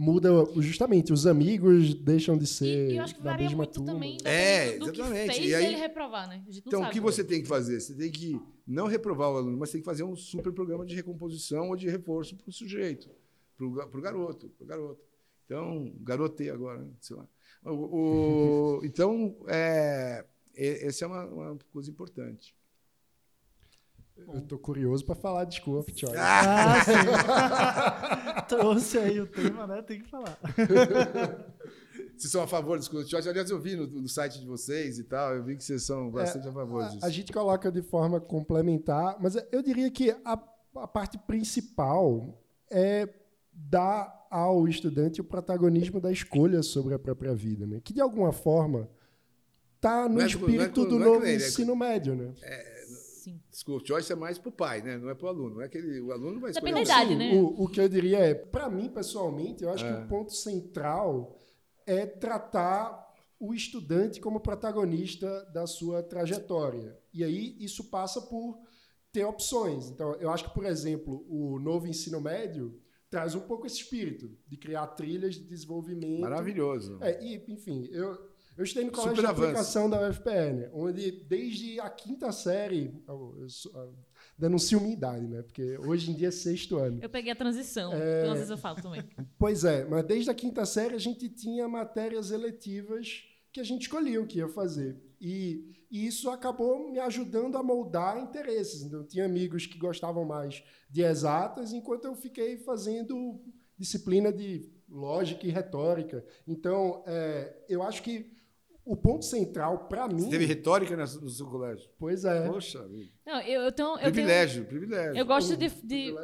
[0.00, 3.94] Muda justamente, os amigos deixam de ser e, eu acho que da mesma muito turma.
[3.94, 5.26] também é, do exatamente.
[5.26, 6.44] que fez e aí, ele reprovar, né?
[6.48, 7.80] então, o que você tem que fazer?
[7.80, 10.94] Você tem que não reprovar o aluno, mas tem que fazer um super programa de
[10.94, 13.10] recomposição ou de reforço para o sujeito,
[13.56, 15.02] para o garoto, pro garoto.
[15.44, 16.92] Então, garotei agora, né?
[17.00, 17.26] sei lá.
[17.64, 20.24] O, o, então, é,
[20.54, 22.54] essa é uma, uma coisa importante.
[24.26, 26.16] Eu tô curioso para falar de School of Choice.
[26.16, 26.92] Ah, sim.
[28.48, 29.82] Trouxe aí o tema, né?
[29.82, 30.38] Tem que falar.
[32.16, 33.28] Vocês são a favor do School of Choice?
[33.28, 36.10] Aliás, eu vi no, no, site de vocês e tal, eu vi que vocês são
[36.10, 37.04] bastante é, a favor disso.
[37.04, 40.32] A, a, gente coloca de forma complementar, mas eu diria que a,
[40.76, 43.08] a parte principal é
[43.52, 47.80] dar ao estudante o protagonismo da escolha sobre a própria vida, né?
[47.82, 48.90] Que de alguma forma
[49.76, 52.32] está no é, espírito é, do novo é ensino médio, né?
[52.42, 52.77] É,
[53.28, 53.40] Sim.
[53.52, 54.96] School choice é mais para o pai, né?
[54.98, 55.56] não é para o aluno.
[55.56, 56.72] Não é que ele, o aluno vai escolher.
[56.72, 57.34] Depende da idade, né?
[57.34, 59.92] O, o, que eu diria é, para mim, pessoalmente, eu acho é.
[59.92, 61.36] que o ponto central
[61.86, 63.06] é tratar
[63.40, 66.98] o estudante como protagonista da sua trajetória.
[67.12, 68.58] E aí isso passa por
[69.12, 69.88] ter opções.
[69.88, 74.30] Então, eu acho que, por exemplo, o novo ensino médio traz um pouco esse espírito
[74.46, 76.20] de criar trilhas de desenvolvimento.
[76.20, 76.98] Maravilhoso.
[77.00, 78.27] É, e, enfim, eu,
[78.58, 83.36] eu estudei no colégio Super de aplicação da UFPN, onde desde a quinta série, eu,
[83.38, 83.94] eu, eu
[84.36, 85.42] denuncio minha idade, né?
[85.42, 86.98] Porque hoje em dia é sexto ano.
[87.00, 88.22] Eu peguei a transição, é...
[88.22, 89.04] então às vezes eu falo também.
[89.38, 93.82] Pois é, mas desde a quinta série a gente tinha matérias eletivas que a gente
[93.82, 94.96] escolhia o que ia fazer.
[95.20, 98.82] E, e, isso acabou me ajudando a moldar interesses.
[98.82, 103.40] Então, eu tinha amigos que gostavam mais de exatas, enquanto eu fiquei fazendo
[103.76, 106.24] disciplina de lógica e retórica.
[106.46, 108.37] Então, é, eu acho que
[108.88, 110.22] o ponto central, para mim.
[110.22, 111.90] Você teve retórica no seu colégio?
[111.98, 112.48] Pois é.
[112.48, 112.88] Poxa.
[113.26, 113.90] Não, eu, eu tenho.
[113.90, 115.16] Eu privilégio, tenho, privilégio.
[115.16, 115.68] Eu gosto de.
[115.84, 116.14] de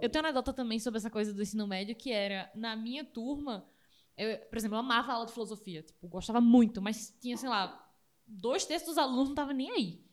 [0.00, 3.68] eu tenho anedota também sobre essa coisa do ensino médio, que era, na minha turma,
[4.16, 5.82] eu, por exemplo, eu amava a aula de filosofia.
[5.82, 7.86] Tipo, gostava muito, mas tinha, sei lá,
[8.26, 10.04] dois terços dos alunos não estavam nem aí.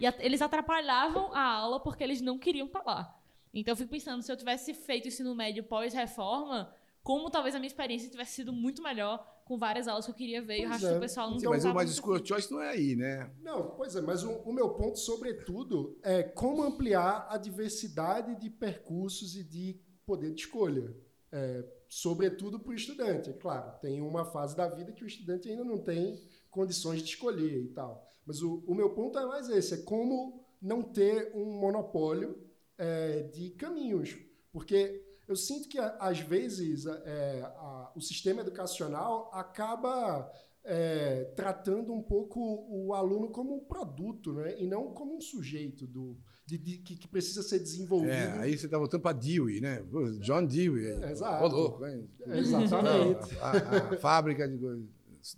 [0.00, 3.16] E a, eles atrapalhavam a aula porque eles não queriam estar lá.
[3.54, 7.68] Então eu fico pensando, se eu tivesse feito ensino médio pós-reforma, como talvez a minha
[7.68, 10.68] experiência tivesse sido muito melhor com várias aulas que eu queria ver pois e o
[10.68, 10.94] resto é.
[10.94, 13.30] do pessoal não Sim, Mas, mas o School of Choice não é aí, né?
[13.42, 18.48] Não, pois é, mas o, o, meu ponto, sobretudo, é como ampliar a diversidade de
[18.48, 20.94] percursos e de poder de escolha.
[21.32, 23.76] É, sobretudo para o estudante, é claro.
[23.80, 27.68] Tem uma fase da vida que o estudante ainda não tem condições de escolher e
[27.68, 28.06] tal.
[28.24, 32.38] Mas o, o meu ponto é mais esse, é como não ter um monopólio
[32.78, 34.16] é, de caminhos.
[34.52, 40.28] Porque eu sinto que, às vezes, é, a, o sistema educacional acaba
[40.64, 44.60] é, tratando um pouco o aluno como um produto, né?
[44.60, 48.10] e não como um sujeito do, de, de, que, que, precisa ser desenvolvido.
[48.10, 49.84] É, aí você está voltando para Dewey, né?
[50.20, 50.86] John Dewey.
[50.86, 51.46] É, exato.
[51.46, 51.84] louco?
[52.26, 53.38] Exatamente.
[53.38, 54.58] A, a, a, fábrica de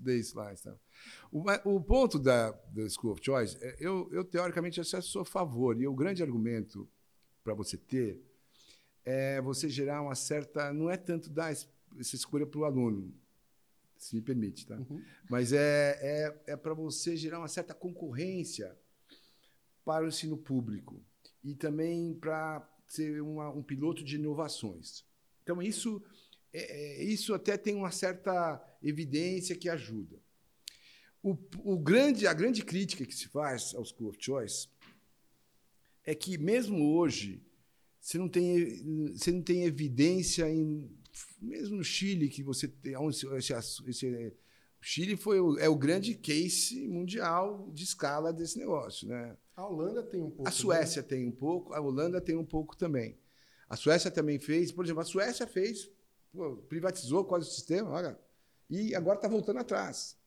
[0.00, 0.54] desse lá.
[0.54, 0.74] Então.
[1.30, 5.26] O, o ponto da, da School of Choice, é, eu, eu teoricamente eu sou a
[5.26, 6.88] favor, e o grande argumento
[7.44, 8.31] para você ter
[9.04, 10.72] é você gerar uma certa.
[10.72, 13.14] Não é tanto dar essa escolha para o aluno,
[13.96, 14.76] se me permite, tá?
[14.76, 15.02] Uhum.
[15.28, 18.76] Mas é, é, é para você gerar uma certa concorrência
[19.84, 21.02] para o ensino público
[21.42, 25.04] e também para ser uma, um piloto de inovações.
[25.42, 26.02] Então, isso,
[26.52, 30.20] é, é, isso até tem uma certa evidência que ajuda.
[31.22, 34.68] o, o grande, a grande crítica que se faz ao School of Choice
[36.04, 37.40] é que, mesmo hoje,
[38.02, 40.90] você não tem, você não tem evidência em.
[41.40, 42.94] Mesmo no Chile, que você tem.
[43.08, 43.26] Esse,
[43.86, 44.34] esse,
[44.82, 49.06] o Chile foi o, é o grande case mundial de escala desse negócio.
[49.06, 49.36] Né?
[49.54, 50.48] A Holanda tem um pouco.
[50.48, 51.08] A Suécia né?
[51.08, 53.16] tem um pouco, a Holanda tem um pouco também.
[53.68, 55.88] A Suécia também fez, por exemplo, a Suécia fez,
[56.32, 58.18] pô, privatizou quase o sistema, olha,
[58.68, 60.18] e agora está voltando atrás.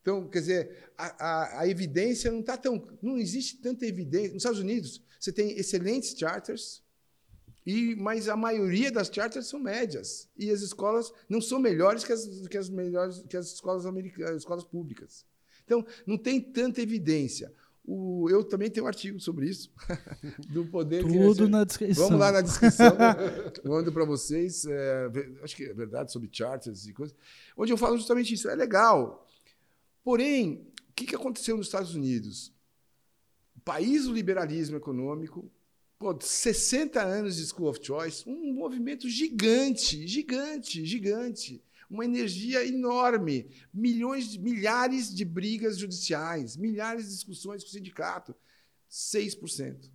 [0.00, 2.88] Então, quer dizer, a, a, a evidência não está tão.
[3.02, 4.32] Não existe tanta evidência.
[4.32, 6.81] Nos Estados Unidos, você tem excelentes charters,
[7.64, 10.28] e, mas a maioria das charters são médias.
[10.36, 14.38] E as escolas não são melhores que as, que as, melhores, que as escolas, americanas,
[14.38, 15.24] escolas públicas.
[15.64, 17.52] Então, não tem tanta evidência.
[17.84, 19.72] O, eu também tenho um artigo sobre isso,
[20.50, 21.02] do poder.
[21.02, 22.04] Tudo na descrição.
[22.04, 22.96] Vamos lá na descrição.
[23.64, 24.64] mando para vocês.
[24.66, 25.08] É,
[25.42, 27.16] acho que é verdade sobre charters e coisas.
[27.56, 28.48] Onde eu falo justamente isso.
[28.48, 29.26] É legal.
[30.04, 32.52] Porém, o que aconteceu nos Estados Unidos?
[33.56, 35.50] O país do liberalismo econômico
[36.02, 41.64] Pô, 60 anos de School of Choice, um movimento gigante, gigante, gigante.
[41.88, 48.34] Uma energia enorme, milhões, milhares de brigas judiciais, milhares de discussões com o sindicato.
[48.90, 49.92] 6%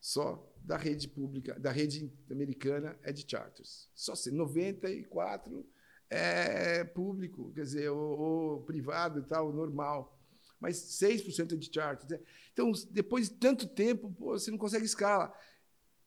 [0.00, 3.90] só da rede pública, da rede americana é de charters.
[3.96, 5.66] Só 94
[6.08, 10.16] é público, quer dizer, ou, ou privado e tal, normal
[10.62, 12.20] mas 6% é de charters.
[12.52, 15.34] Então, depois de tanto tempo, pô, você não consegue escala.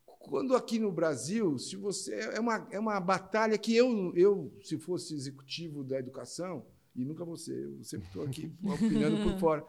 [0.06, 4.78] Quando aqui no Brasil, se você é uma, é uma batalha que eu, eu, se
[4.78, 9.66] fosse executivo da educação, e nunca você, eu sempre estou aqui opinando por fora,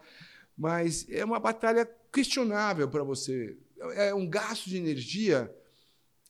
[0.57, 3.57] mas é uma batalha questionável para você.
[3.93, 5.53] É um gasto de energia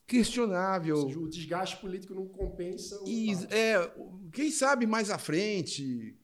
[0.04, 0.96] questionável.
[1.06, 3.00] Seja, o desgaste político não compensa.
[3.06, 3.88] E, é,
[4.32, 6.16] quem sabe mais à frente,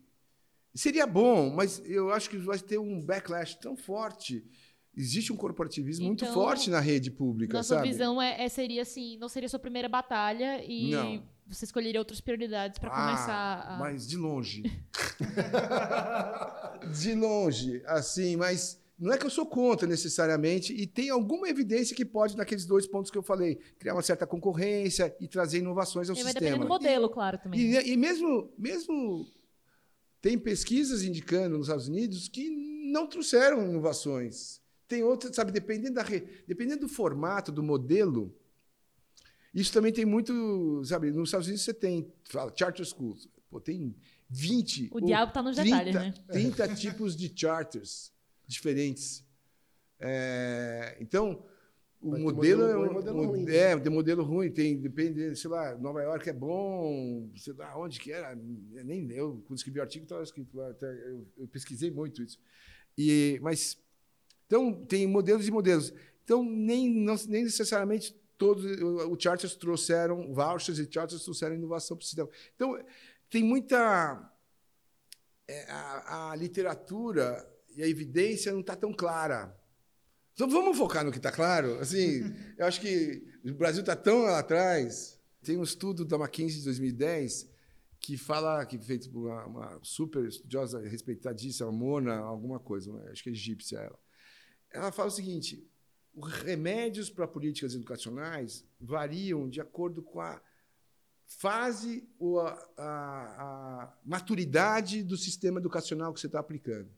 [0.74, 4.44] Seria bom, mas eu acho que vai ter um backlash tão forte.
[4.96, 7.88] Existe um corporativismo então, muito forte na rede pública, nossa sabe?
[7.88, 11.22] visão é, é, seria assim, não seria sua primeira batalha e não.
[11.46, 13.78] você escolheria outras prioridades para ah, começar a...
[13.78, 14.62] mas de longe.
[17.00, 21.96] de longe, assim, mas não é que eu sou contra necessariamente, e tem alguma evidência
[21.96, 26.08] que pode, naqueles dois pontos que eu falei, criar uma certa concorrência e trazer inovações
[26.08, 26.40] ao e sistema.
[26.40, 27.60] Vai depender do modelo, claro, também.
[27.60, 29.26] E, e, mesmo, mesmo
[30.24, 32.48] tem pesquisas indicando nos Estados Unidos que
[32.90, 34.58] não trouxeram inovações.
[34.88, 36.04] Tem outras, sabe, dependendo, da,
[36.48, 38.34] dependendo do formato, do modelo.
[39.52, 43.94] Isso também tem muito, sabe, nos Estados Unidos você tem, fala, charter schools, pô, tem
[44.30, 44.88] 20.
[44.92, 46.24] O diabo está nos 30, detalhes, né?
[46.32, 48.10] 30 tipos de charters
[48.46, 49.22] diferentes.
[50.00, 51.44] É, então,
[52.04, 53.48] o modelo, é, um, modelo ruim.
[53.48, 57.98] É, tem modelo ruim, tem, depende, sei lá, Nova York é bom, sei lá, onde
[57.98, 61.90] que era, nem eu, quando escrevi o artigo, estava escrito lá, até, eu, eu, pesquisei
[61.90, 62.38] muito isso.
[62.98, 63.78] E, mas,
[64.46, 65.94] então, tem modelos e modelos.
[66.22, 72.02] Então, nem, não, nem necessariamente todos os charters trouxeram vouchers e charters trouxeram inovação para
[72.02, 72.28] o sistema.
[72.54, 72.78] Então,
[73.30, 74.30] tem muita...
[75.48, 79.54] É, a, a literatura e a evidência não está tão clara
[80.34, 81.78] então vamos focar no que está claro.
[81.78, 82.22] Assim,
[82.58, 85.18] eu acho que o Brasil está tão lá atrás.
[85.42, 87.54] Tem um estudo da McKinsey de 2010
[88.00, 93.30] que fala, que feito por uma, uma super estudiosa, respeitadíssima, Mona, alguma coisa, acho que
[93.30, 93.98] é egípcia ela.
[94.70, 95.66] Ela fala o seguinte:
[96.14, 100.42] os remédios para políticas educacionais variam de acordo com a
[101.26, 102.84] fase ou a, a,
[103.84, 106.90] a maturidade do sistema educacional que você está aplicando.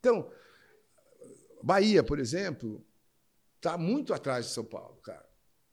[0.00, 0.30] Então,
[1.62, 2.84] Bahia, por exemplo,
[3.56, 5.26] está muito atrás de São Paulo, cara.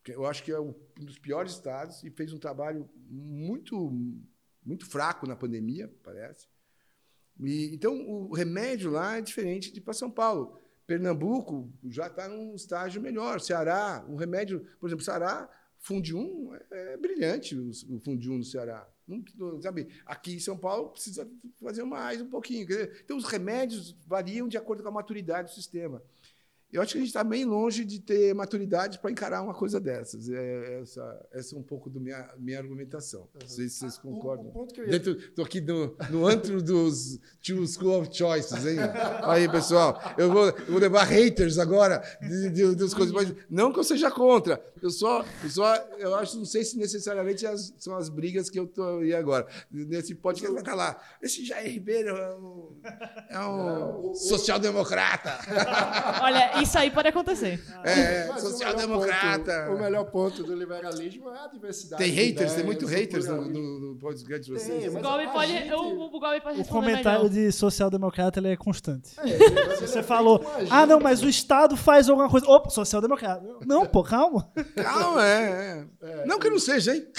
[0.08, 3.92] Eu acho que é um dos piores estados e fez um trabalho muito,
[4.64, 6.48] muito fraco na pandemia, parece.
[7.40, 10.60] E, então, o remédio lá é diferente de para São Paulo.
[10.86, 13.42] Pernambuco já está num estágio melhor.
[13.42, 18.44] Ceará, o remédio, por exemplo, Ceará, Fundi 1 é, é brilhante o Fundi 1 no
[18.44, 18.88] Ceará.
[19.08, 21.30] Não, sabe, aqui em São Paulo precisa
[21.62, 22.68] fazer mais um pouquinho.
[23.04, 26.02] Então, os remédios variam de acordo com a maturidade do sistema.
[26.76, 29.80] Eu acho que a gente está bem longe de ter maturidade para encarar uma coisa
[29.80, 30.30] dessas.
[30.30, 33.22] É, essa, essa é um pouco da minha, minha argumentação.
[33.22, 33.40] Uhum.
[33.44, 34.52] Não sei se vocês concordam.
[34.54, 34.98] O ia...
[34.98, 38.66] Estou aqui no, no antro dos Two School of Choices.
[38.66, 38.80] Hein?
[39.24, 43.14] Aí, pessoal, eu vou, eu vou levar haters agora de, de, das coisas.
[43.14, 44.62] Mas não que eu seja contra.
[44.82, 48.60] Eu só, eu só eu acho, não sei se necessariamente as, são as brigas que
[48.60, 49.48] eu estou aí agora.
[49.72, 51.02] Nesse podcast vai estar lá.
[51.22, 52.82] Esse Jair Ribeiro é um,
[53.30, 55.40] é um social-democrata.
[56.22, 57.64] Olha, Isso aí pode acontecer.
[57.84, 59.52] É, o social-democrata.
[59.52, 62.04] melhor ponto- O melhor ponto do liberalismo é a diversidade.
[62.04, 64.92] Tem haters, tem muito o haters no, no, no podcast de Tem, vocês.
[64.92, 67.30] O mas Gobi pode, gente- o, o Gobi pode O comentário melhor.
[67.30, 69.12] de social-democrata ele é constante.
[69.20, 72.48] É, Você é falou, ah, não, mas o Estado faz alguma coisa.
[72.48, 73.44] Opa, social-democrata.
[73.66, 74.52] Não, pô, calma.
[74.76, 76.26] Calma, é, é.
[76.26, 77.06] Não que eu não seja, hein?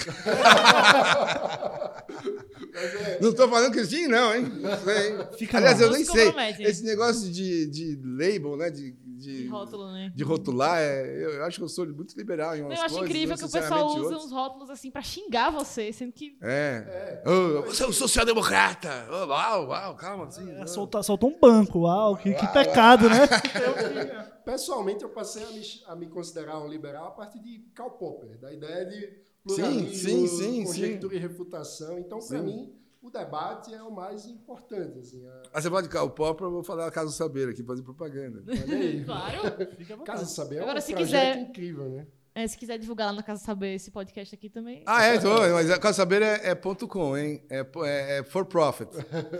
[3.21, 4.43] Não tô falando que sim, não, hein?
[4.59, 5.17] Não sei.
[5.37, 5.85] Fica Aliás, lá.
[5.87, 6.31] eu nem se sei.
[6.59, 8.69] Esse negócio de, de label, né?
[8.69, 10.11] De, de, De rótulo, né?
[10.15, 13.09] de rotular, é, eu acho que eu sou muito liberal em umas Eu acho coisas,
[13.09, 14.23] incrível não que o pessoal usa outras.
[14.25, 16.37] uns rótulos assim pra xingar você, sendo que.
[16.41, 17.23] É.
[17.25, 19.07] Ô, você é um social-democrata.
[19.09, 20.25] Ô, uau, uau, calma.
[20.27, 21.79] Assim, É, soltou, soltou um banco.
[21.79, 23.27] Uau, que, que Uau, pecado, né?
[24.45, 28.37] Pessoalmente, eu passei a me, a me considerar um liberal a partir de Karl Popper,
[28.39, 31.99] da ideia de pluralismo, sim, sim, conjectura e refutação.
[31.99, 32.45] Então, para Sim.
[32.45, 32.75] mim,
[33.07, 34.99] o debate é o mais importante.
[34.99, 37.63] Assim, a- Ah, você pode Karl Popper, eu vou falar da Casa do Saber aqui,
[37.63, 38.43] fazer propaganda.
[38.47, 39.03] olha aí.
[39.05, 40.03] Claro.
[40.05, 42.07] Casa do Saber Agora, é um se projeto quiser- incrível, né?
[42.35, 44.83] É, se quiser divulgar lá na Casa Saber esse podcast aqui também.
[44.85, 47.43] Ah, é, então, mas a Casa do Saber é, é ponto .com, hein?
[47.49, 48.89] É, é, é for profit.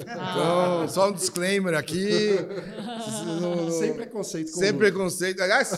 [0.07, 0.33] Ah.
[0.81, 2.09] Então, só um disclaimer aqui.
[3.39, 5.41] Não- não- Sem preconceito com Sem o preconceito.
[5.43, 5.71] Aliás,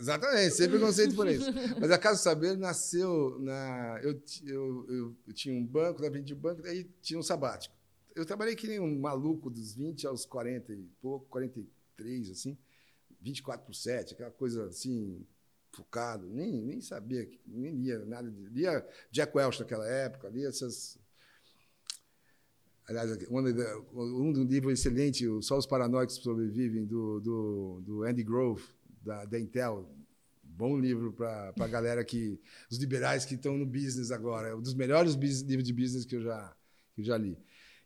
[0.00, 1.46] exatamente, sem preconceito por isso.
[1.80, 4.00] Mas a Casa Saber nasceu na.
[4.02, 7.74] Eu, eu, eu, eu tinha um banco, né, vendi o banco, daí tinha um sabático.
[8.14, 12.58] Eu trabalhei que nem um maluco dos 20 aos 40 e pouco, 43, assim,
[13.20, 15.24] 24 por 7, aquela coisa assim,
[15.72, 16.26] focado.
[16.26, 18.28] Nem, nem sabia, nem lia nada.
[18.30, 20.98] de- Lia Jack Welch naquela época, lia essas.
[22.88, 23.38] Aliás, um,
[23.94, 28.64] um livro excelente, Só os Paranoicos Sobrevivem, do, do, do Andy Grove,
[29.00, 29.88] da, da Intel.
[30.42, 32.40] Bom livro para a galera que.
[32.70, 34.48] Os liberais que estão no business agora.
[34.48, 36.54] É um dos melhores livros de business que eu já,
[36.94, 37.38] que eu já li.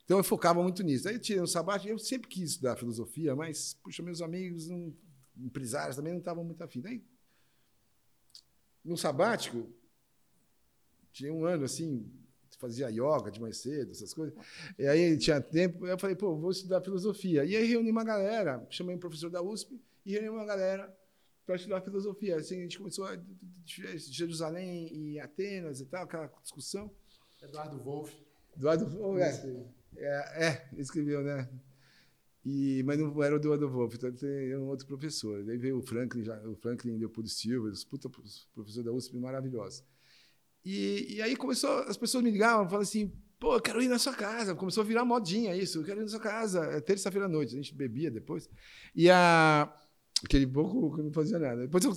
[0.04, 1.08] Então eu focava muito nisso.
[1.08, 4.94] Aí eu tirei um sabático, eu sempre quis estudar filosofia, mas, puxa, meus amigos, não-
[5.36, 6.80] empresários também não estavam muito afim.
[6.80, 7.02] Daí,
[8.84, 9.66] no sabático,
[11.12, 12.06] tinha um ano assim,
[12.58, 14.34] fazia yoga de mais cedo, essas coisas.
[14.78, 17.44] E aí tinha tempo, eu falei, pô, vou estudar filosofia.
[17.44, 20.94] E aí reuni uma galera, chamei um professor da USP e reuni uma galera
[21.44, 22.36] para estudar filosofia.
[22.36, 23.18] Assim, a gente começou a
[23.64, 26.90] Jerusalém e Atenas e tal, aquela discussão.
[27.42, 28.16] Eduardo Wolff.
[28.56, 29.66] Eduardo, oh, é, Esse-
[29.96, 31.48] é, é, escreveu, né?
[32.44, 35.42] E, mas não era o Eduardo Wolff, então tem um outro professor.
[35.44, 38.08] Daí veio o Franklin, já, o Franklin Leopoldo Silva, os puta
[38.54, 39.82] professor da USP maravilhosos.
[40.64, 43.98] E, e aí começou, as pessoas me ligavam, falavam assim, pô, eu quero ir na
[43.98, 44.54] sua casa.
[44.54, 46.64] Começou a virar modinha isso, eu quero ir na sua casa.
[46.66, 48.48] É terça-feira à noite, a gente bebia depois.
[48.94, 49.74] E a...
[50.24, 51.62] Aquele pouco que não fazia nada.
[51.66, 51.92] Depois eu,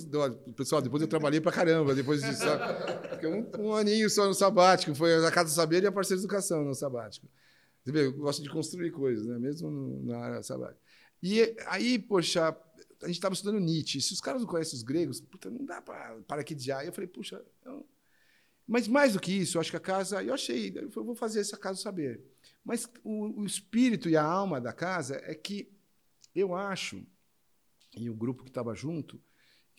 [0.54, 2.20] pessoal, depois eu trabalhei pra caramba, depois?
[2.22, 6.20] Fiquei um, um aninho só no sabático, foi a Casa do Saber e a Parceira
[6.20, 7.26] de Educação no sabático.
[7.82, 9.38] Você vê, eu gosto de construir coisas, né?
[9.38, 10.80] mesmo na área sabática.
[11.22, 12.48] E aí, poxa,
[13.02, 14.00] a gente estava estudando Nietzsche.
[14.00, 16.84] Se os caras não conhecem os gregos, puta, não dá para paraquedear.
[16.84, 17.86] E eu falei, puxa, eu-
[18.66, 21.40] mas mais do que isso, eu acho que a casa, eu achei, eu vou fazer
[21.40, 22.20] essa casa saber.
[22.62, 25.72] Mas o, o espírito e a alma da casa é que
[26.34, 27.02] eu acho,
[27.98, 29.20] e o grupo que estava junto,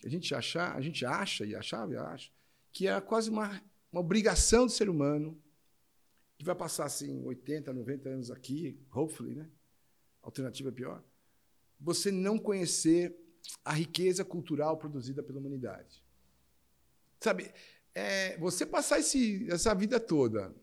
[0.04, 2.30] a gente achar, a gente acha e achava e acha,
[2.72, 3.60] que é quase uma,
[3.92, 5.40] uma obrigação do ser humano
[6.38, 9.48] que vai passar assim 80, 90 anos aqui, hopefully, né?
[10.22, 11.04] Alternativa é pior.
[11.78, 13.14] Você não conhecer
[13.64, 16.02] a riqueza cultural produzida pela humanidade.
[17.20, 17.52] Sabe,
[17.94, 20.54] é, você passar esse, essa vida toda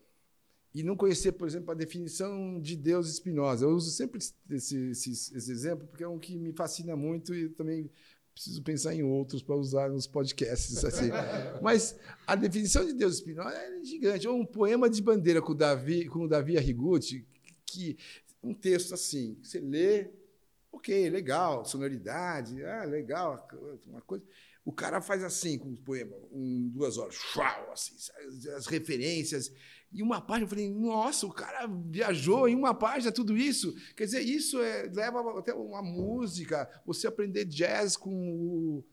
[0.74, 3.64] e não conhecer, por exemplo, a definição de Deus Spinoza.
[3.64, 4.18] Eu uso sempre
[4.50, 7.90] esse, esse, esse exemplo porque é um que me fascina muito e também
[8.38, 10.84] preciso pensar em outros para usar nos podcasts.
[10.84, 11.10] Assim.
[11.60, 14.28] Mas a definição de Deus Spinoza é gigante.
[14.28, 17.26] Ou um poema de bandeira com o Davi, com o Davi Arrigucci,
[17.66, 17.98] que
[18.42, 20.10] um texto assim, você lê,
[20.70, 23.48] ok, legal, sonoridade, ah, legal,
[23.86, 24.24] uma coisa.
[24.64, 27.96] O cara faz assim com o poema, um, duas horas, uau, assim,
[28.54, 29.50] as referências.
[29.90, 33.74] E uma página, eu falei, nossa, o cara viajou em uma página tudo isso.
[33.96, 38.84] Quer dizer, isso é, leva até uma música, você aprender jazz com o,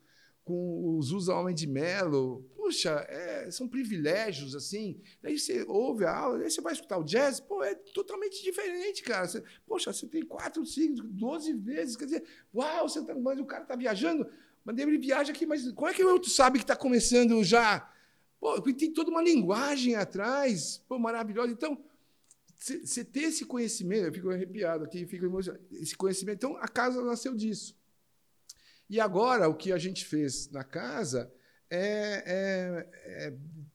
[0.45, 2.49] com os Usa Homem de Melo.
[2.55, 5.01] Puxa, é, são privilégios, assim.
[5.21, 9.03] Daí você ouve a aula, daí você vai escutar o jazz, pô, é totalmente diferente,
[9.03, 9.27] cara.
[9.27, 12.23] Você, poxa, você tem quatro, cinco, doze vezes, quer dizer,
[12.53, 14.25] uau, você tá, mas o cara está viajando,
[14.63, 17.91] mas ele viaja aqui, mas como é que o outro sabe que está começando já?
[18.39, 21.51] Pô, tem toda uma linguagem atrás, pô, maravilhosa.
[21.51, 21.83] Então,
[22.57, 25.63] você ter esse conhecimento, eu fico arrepiado aqui, fico emocionado.
[25.71, 27.75] Esse conhecimento, então a casa nasceu disso.
[28.89, 31.31] E agora o que a gente fez na casa
[31.69, 33.33] é, é, é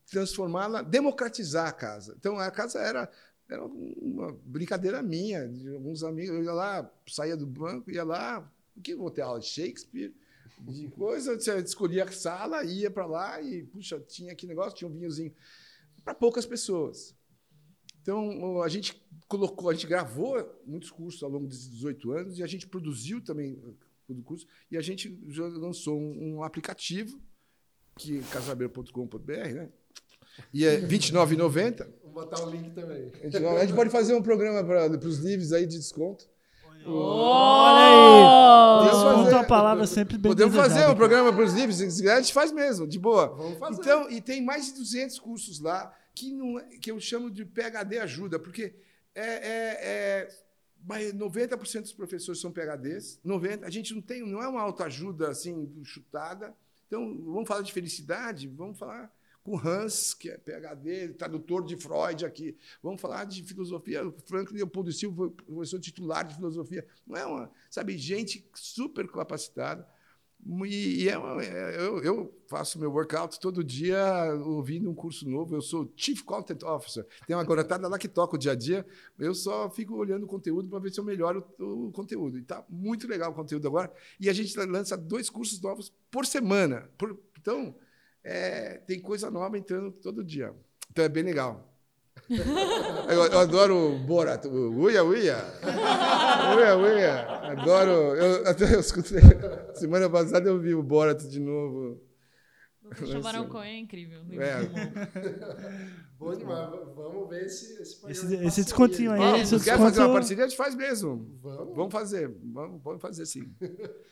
[0.09, 2.15] transformá-la, democratizar a casa.
[2.17, 3.11] Então a casa era,
[3.49, 6.35] era uma brincadeira minha, de alguns amigos.
[6.35, 8.41] Eu ia lá, saía do banco, ia lá,
[8.73, 10.13] Por que eu vou ter aula de Shakespeare?
[10.61, 14.87] De coisa, você escolhia a sala, ia para lá e, puxa, tinha aqui negócio, tinha
[14.89, 15.33] um vinhozinho.
[16.03, 17.15] Para poucas pessoas.
[18.01, 22.43] Então, a gente colocou, a gente gravou muitos cursos ao longo desses 18 anos e
[22.43, 23.59] a gente produziu também
[24.07, 27.21] do curso e a gente já lançou um, um aplicativo
[27.97, 29.69] que é casabeiro.com.br, né?
[30.53, 31.87] E é R$29,90.
[32.03, 33.11] Vou botar o link também.
[33.21, 36.27] A gente, a gente pode fazer um programa para os livros aí de desconto.
[36.85, 38.91] Olha aí!
[38.91, 42.13] Podemos Desconto a palavra sempre bem Podemos fazer um programa para os livros, se quiser,
[42.13, 43.27] a gente faz mesmo, de boa.
[43.27, 43.81] Vamos fazer.
[43.81, 47.45] Então, e tem mais de 200 cursos lá que, não, é- que eu chamo de
[47.45, 48.73] PHD ajuda, porque
[49.13, 50.29] é, é, é,
[50.85, 55.29] mas 90% dos professores são PHDs, 90, a gente não tem, não é uma autoajuda
[55.29, 56.53] assim chutada.
[56.87, 59.11] Então, vamos falar de felicidade, vamos falar
[59.43, 62.55] com Hans, que é PhD, tradutor de Freud aqui.
[62.81, 64.07] Vamos falar de filosofia.
[64.07, 66.85] O Franklin Leopoldo Silva foi professor titular de filosofia.
[67.07, 69.87] Não é uma, sabe, gente super capacitada.
[70.65, 73.99] E, e é uma, é- eu, eu faço meu workout todo dia
[74.43, 75.55] ouvindo um curso novo.
[75.55, 77.05] Eu sou Chief Content Officer.
[77.27, 78.85] Tem uma garotada lá que toca o dia a dia.
[79.19, 82.37] Eu só fico olhando o conteúdo para ver se eu melhoro o, o conteúdo.
[82.39, 83.93] E está muito legal o conteúdo agora.
[84.19, 86.89] E a gente lança dois cursos novos por semana.
[86.97, 87.75] Por- então,
[88.23, 90.53] é, tem coisa nova entrando todo dia.
[90.89, 91.67] Então é bem legal.
[93.09, 95.37] Eu, eu adoro o Borat, o Uia Uia.
[96.55, 97.21] Uia Uia.
[97.51, 97.91] Adoro.
[98.15, 99.21] Eu, até eu escutei.
[99.73, 101.99] Semana passada eu vi o Borat de novo.
[103.01, 104.21] O Chavarão Cohen é incrível.
[104.31, 104.65] É.
[106.19, 106.69] Bom demais.
[106.95, 110.43] Vamos ver esse esse, Esse- esse descontinho aí, Ah, esse quer fazer uma desconto- parceria?
[110.43, 111.37] A gente faz mesmo.
[111.41, 111.75] Vamos.
[111.75, 112.27] Vamos fazer.
[112.43, 113.53] Vamos, vamos fazer sim.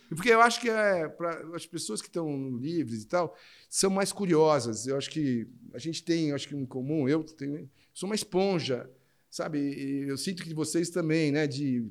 [0.10, 3.36] Porque eu acho que é para as pessoas que estão livres e tal,
[3.70, 4.88] são mais curiosas.
[4.88, 8.16] Eu acho que a gente tem, eu acho que em comum, eu tenho, sou uma
[8.16, 8.90] esponja,
[9.30, 9.60] sabe?
[9.60, 11.46] E eu sinto que vocês também, né?
[11.48, 11.82] De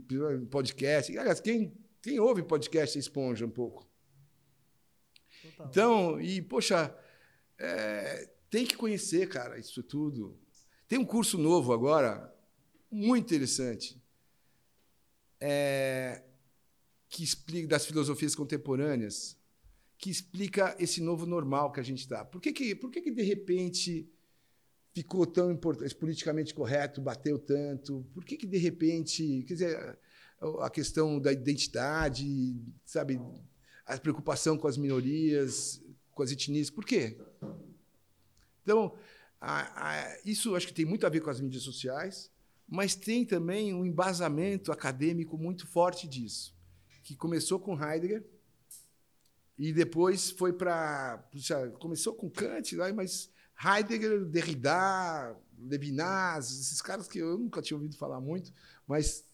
[0.51, 1.17] podcast.
[1.17, 1.73] Aliás, quem,
[2.03, 3.88] quem ouve podcast é esponja um pouco.
[5.59, 5.69] Total.
[5.71, 6.97] Então, e, poxa,
[7.59, 10.39] é, tem que conhecer, cara, isso tudo.
[10.87, 12.33] Tem um curso novo agora,
[12.91, 14.01] muito interessante,
[15.41, 16.23] é,
[17.09, 19.37] que explica das filosofias contemporâneas,
[19.99, 22.25] que explica esse novo normal que a gente está.
[22.25, 24.09] Por que, que, por que, que, de repente,
[24.95, 28.07] ficou tão importante, politicamente correto, bateu tanto?
[28.15, 29.77] Por que, que de repente, quer dizer,
[30.41, 33.21] a- a questão da identidade, sabe,
[33.89, 35.83] a preocupação com as minorias,
[36.13, 37.19] com as etnias, por quê?
[38.63, 38.95] Então,
[39.41, 42.31] a- a- isso acho que tem muito a ver com as mídias sociais,
[42.69, 46.55] mas tem também um embasamento acadêmico muito forte disso,
[47.03, 48.25] que começou com Heidegger
[49.57, 51.25] e depois foi para
[51.79, 53.31] começou com Kant, lá, mas
[53.65, 58.53] Heidegger, Derrida, Levinas, esses caras que eu nunca tinha ouvido falar muito,
[58.87, 59.25] mas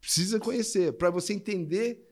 [0.00, 2.07] precisa conhecer para você entender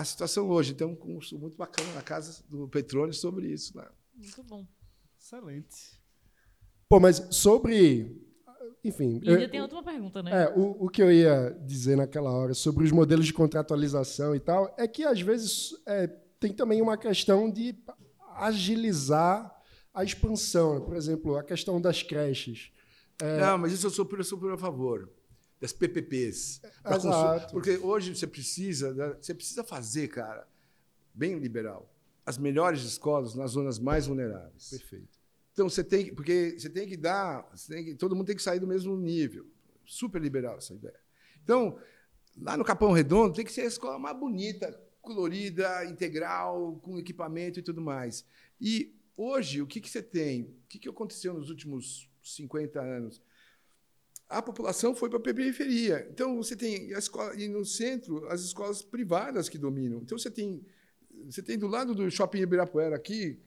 [0.00, 0.74] a situação hoje.
[0.74, 3.76] Tem um curso muito bacana na casa do Petrônio sobre isso.
[3.76, 3.90] Lá.
[4.14, 4.66] Muito bom.
[5.20, 6.00] Excelente.
[6.88, 8.24] Pô, mas sobre.
[8.84, 9.20] Enfim.
[9.22, 10.44] E ainda eu- tem outra pergunta, né?
[10.44, 14.38] É, o, o que eu ia dizer naquela hora sobre os modelos de contratualização e
[14.40, 16.06] tal é que, às vezes, é,
[16.38, 17.74] tem também uma questão de
[18.36, 19.52] agilizar
[19.92, 20.78] a expansão.
[20.78, 20.84] né?
[20.84, 22.70] Por exemplo, a questão das creches.
[23.40, 25.10] Não, mas isso eu sou super, super a favor
[25.60, 26.60] das PPPs.
[26.84, 27.52] Exato.
[27.52, 30.46] Porque hoje você precisa, né, você precisa fazer, cara,
[31.14, 31.90] bem liberal,
[32.24, 34.70] as melhores escolas nas zonas mais vulneráveis.
[34.70, 35.18] Perfeito.
[35.52, 38.42] Então você tem, que- porque você tem que dar, tem que- todo mundo tem que
[38.42, 39.46] sair do mesmo nível.
[39.86, 41.00] Super liberal essa ideia.
[41.42, 41.78] Então,
[42.36, 47.58] lá no Capão Redondo tem que ser a escola mais bonita, colorida, integral, com equipamento
[47.60, 48.26] e tudo mais.
[48.60, 50.42] E hoje o que que você tem?
[50.42, 53.22] O que que aconteceu nos últimos 50 anos?
[54.28, 56.06] A população foi para a periferia.
[56.10, 59.98] Então você tem a escola e no centro as escolas privadas que dominam.
[59.98, 60.64] Então você tem
[61.24, 63.38] você tem do lado do Shopping Ibirapuera aqui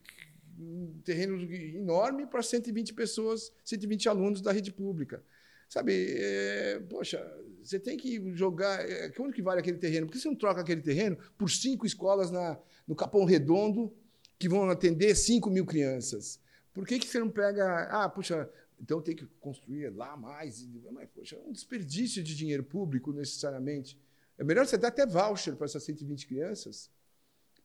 [0.60, 5.24] um terreno enorme para 120 pessoas, 120 alunos da rede pública.
[5.70, 7.24] Sabe, é, poxa,
[7.64, 8.82] você tem que jogar.
[8.90, 10.08] É, quanto que vale aquele terreno?
[10.08, 12.58] Por que você não troca aquele terreno por cinco escolas na,
[12.88, 13.94] no Capão Redondo
[14.38, 16.40] que vão atender 5 mil crianças?
[16.74, 17.84] Por que, que você não pega.
[17.92, 18.50] Ah, puxa,
[18.80, 20.66] então tem que construir lá mais.
[20.92, 24.00] Mas, poxa, é um desperdício de dinheiro público, necessariamente.
[24.38, 26.90] É melhor você dar até voucher para essas 120 crianças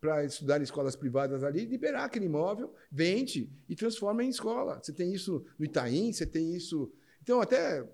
[0.00, 4.78] para estudar em escolas privadas ali, liberar aquele imóvel, vende e transforma em escola.
[4.82, 6.92] Você tem isso no Itaim, você tem isso.
[7.22, 7.88] Então, até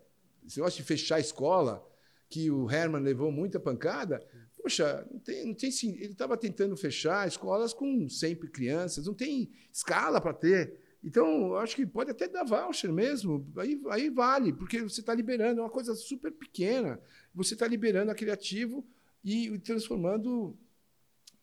[0.45, 1.87] esse negócio de fechar a escola,
[2.29, 4.25] que o Herman levou muita pancada,
[4.57, 9.51] poxa, não tem, não tem ele estava tentando fechar escolas com 100 crianças, não tem
[9.73, 10.81] escala para ter.
[11.03, 15.61] Então, acho que pode até dar voucher mesmo, aí, aí vale, porque você está liberando,
[15.61, 17.01] é uma coisa super pequena,
[17.35, 18.87] você está liberando aquele ativo
[19.25, 20.57] e transformando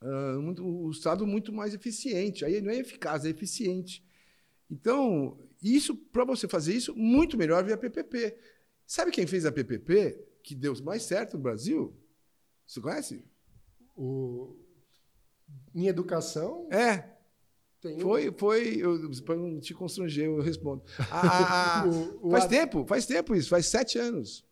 [0.02, 2.44] uh, muito, o Estado muito mais eficiente.
[2.44, 4.04] Aí não é eficaz, é eficiente.
[4.70, 8.36] Então, isso para você fazer isso, muito melhor via PPP.
[8.86, 11.96] Sabe quem fez a PPP que deu mais certo no Brasil?
[12.66, 13.24] Você conhece?
[13.96, 14.56] O...
[15.74, 16.68] Em educação?
[16.70, 17.17] É.
[17.80, 18.82] Tem foi, foi.
[19.24, 20.82] Para não te constranger, eu respondo.
[21.10, 24.44] Ah, o, o faz tempo, faz tempo isso, faz sete anos.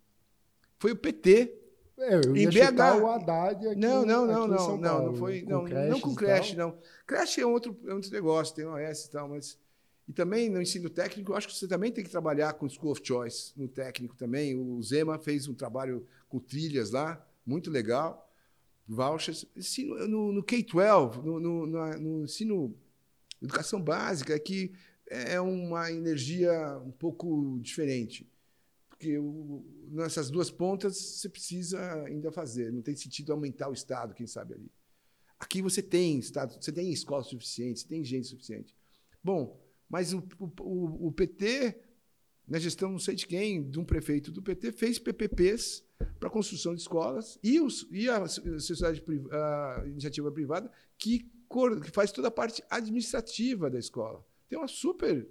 [0.78, 1.54] Foi o PT.
[1.98, 3.02] É, eu em BH.
[3.02, 6.76] o Haddad aqui, não, não, não, não, não, não foi, não, não com creche, não.
[7.06, 9.58] Creche é outro, é outro negócio, tem OS e tal, mas
[10.06, 12.92] e também no ensino técnico, eu acho que você também tem que trabalhar com School
[12.92, 14.54] of Choice no técnico também.
[14.54, 18.30] O Zema fez um trabalho com trilhas lá, muito legal,
[18.86, 19.44] vouchers.
[20.06, 22.76] No, no K-12, no, no, no ensino
[23.42, 24.72] educação básica, é que
[25.08, 26.52] é uma energia
[26.84, 28.28] um pouco diferente.
[28.88, 32.72] Porque o, nessas duas pontas você precisa ainda fazer.
[32.72, 34.70] Não tem sentido aumentar o Estado, quem sabe ali.
[35.38, 38.74] Aqui você tem Estado, você tem escola suficiente, você tem gente suficiente.
[39.22, 40.22] Bom, mas o,
[40.60, 41.78] o, o PT,
[42.48, 45.84] na gestão não sei de quem, de um prefeito do PT, fez PPPs
[46.18, 51.30] para construção de escolas e, os, e a sociedade a iniciativa privada que,
[51.82, 54.24] que faz toda a parte administrativa da escola.
[54.48, 55.28] Tem uma super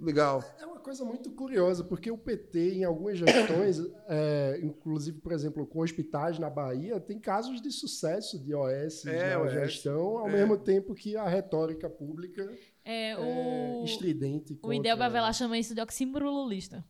[0.00, 0.42] legal.
[0.58, 3.78] É uma coisa muito curiosa, porque o PT, em algumas gestões,
[4.08, 9.36] é, inclusive, por exemplo, com hospitais na Bahia, tem casos de sucesso de OS é,
[9.36, 10.32] na gestão, ao é.
[10.32, 12.50] mesmo tempo que a retórica pública
[12.84, 13.84] é, é o...
[13.84, 14.54] estridente.
[14.54, 14.68] Contra...
[14.68, 16.84] O Idel Bavelar chama isso de oxímoro lulista.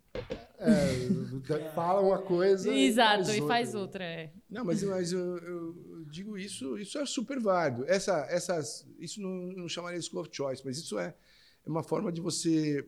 [0.58, 4.04] É, fala uma coisa Exato, e faz, e faz outra.
[4.04, 4.32] é.
[4.48, 5.74] Não, mas, mas eu, eu,
[6.14, 7.84] digo isso, isso é super válido.
[7.86, 11.14] Essa, essas, isso não, não chamaria de school of choice, mas isso é
[11.64, 12.86] é uma forma de você.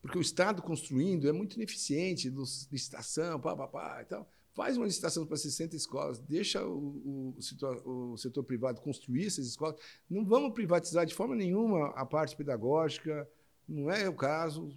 [0.00, 2.32] Porque o Estado construindo é muito ineficiente,
[2.70, 4.28] licitação, pá, pá, pá e tal.
[4.52, 9.46] Faz uma licitação para 60 escolas, deixa o, o, setor, o setor privado construir essas
[9.46, 9.80] escolas.
[10.08, 13.28] Não vamos privatizar de forma nenhuma a parte pedagógica,
[13.66, 14.70] não é o caso.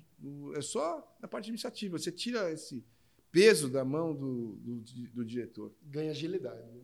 [0.56, 2.00] É só na parte administrativa.
[2.00, 2.84] Você tira esse
[3.32, 4.76] peso da mão do, do,
[5.14, 5.72] do diretor.
[5.84, 6.66] Ganha agilidade.
[6.72, 6.82] Né?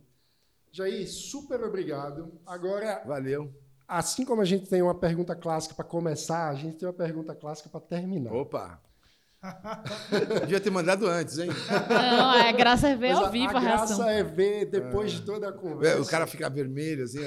[0.73, 2.41] Jair, super obrigado.
[2.45, 3.01] Agora.
[3.05, 6.93] Valeu assim como a gente tem uma pergunta clássica para começar, a gente tem uma
[6.93, 8.33] pergunta clássica para terminar.
[8.33, 8.81] Opa!
[10.41, 11.49] Devia ter mandado antes, hein?
[11.89, 15.15] Não, é graça é ver ao vivo a, a graça é ver depois é.
[15.15, 15.97] de toda a conversa.
[15.97, 17.19] É, o cara fica vermelho, assim,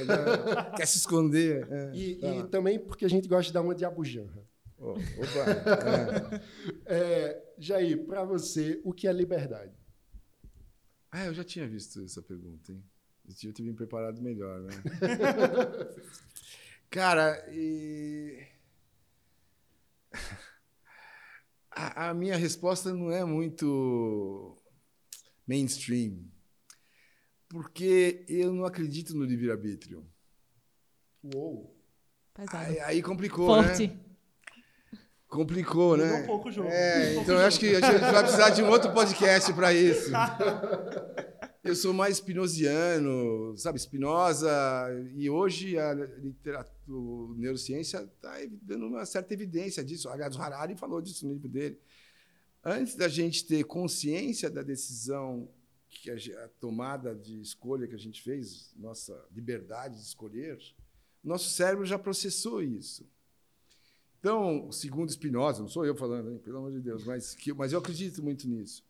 [0.77, 1.68] quer se esconder.
[1.70, 4.43] É, e, tá e também porque a gente gosta de dar uma de abujanra.
[4.78, 6.43] Oh, opa!
[6.86, 7.43] é.
[7.59, 9.73] Jair, para você, o que é liberdade?
[11.10, 12.82] Ah, eu já tinha visto essa pergunta, hein?
[13.28, 14.73] Eu tinha ter me preparado melhor, né?
[16.89, 18.47] Cara, e...
[21.70, 24.57] a, a minha resposta não é muito
[25.47, 26.24] mainstream,
[27.48, 30.07] porque eu não acredito no livre-arbítrio.
[31.35, 31.74] Uou!
[32.53, 33.89] Aí, aí, complicou, Forte.
[33.89, 34.01] né?
[35.27, 36.23] Complicou, né?
[36.23, 36.69] Um pouco o jogo.
[36.69, 40.12] É, então eu acho que a gente vai precisar de um outro podcast para isso.
[41.67, 44.49] Eu sou mais spinoziano, sabe, Spinoza,
[45.17, 50.09] e hoje a literatura, a neurociência está dando uma certa evidência disso.
[50.09, 51.77] Aliás, o Harari falou disso no livro dele.
[52.65, 55.49] Antes da gente ter consciência da decisão,
[55.89, 56.15] que a,
[56.45, 60.59] a tomada de escolha que a gente fez, nossa liberdade de escolher,
[61.23, 63.05] nosso cérebro já processou isso.
[64.21, 67.73] Então, segundo Spinoza, não sou eu falando, hein, pelo amor de Deus, mas, que, mas
[67.73, 68.85] eu acredito muito nisso.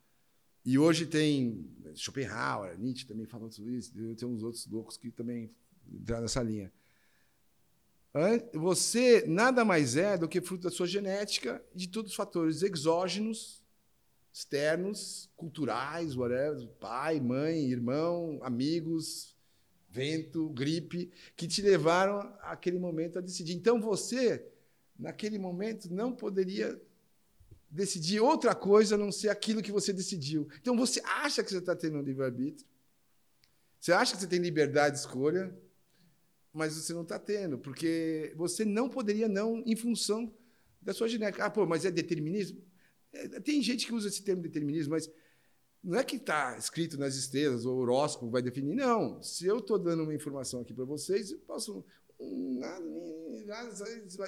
[0.67, 1.65] E hoje tem
[1.95, 5.49] Schopenhauer, Nietzsche também falando sobre isso, tem uns outros loucos que também
[5.89, 6.73] entraram nessa linha.
[8.53, 12.63] Você nada mais é do que fruto da sua genética e de todos os fatores
[12.63, 13.63] exógenos,
[14.33, 19.37] externos, culturais, whatever, pai, mãe, irmão, amigos,
[19.89, 23.55] vento, gripe, que te levaram àquele momento a decidir.
[23.55, 24.45] Então você,
[24.99, 26.81] naquele momento, não poderia
[27.77, 30.49] decidir outra coisa a não ser aquilo que você decidiu.
[30.61, 32.67] Então você acha que você está tendo um livre-arbítrio,
[33.79, 35.55] você acha que você tem liberdade de escolha,
[36.53, 40.35] mas você não está tendo, porque você não poderia não em função
[40.81, 41.45] da sua genética.
[41.45, 42.65] Ah, pô, mas é determinismo?
[43.13, 45.11] É, tem gente que usa esse termo determinismo, mas
[45.85, 48.75] não é que está escrito nas estrelas ou horóscopo vai definir.
[48.75, 49.23] Não.
[49.23, 51.85] Se eu estou dando uma informação aqui para vocês, eu posso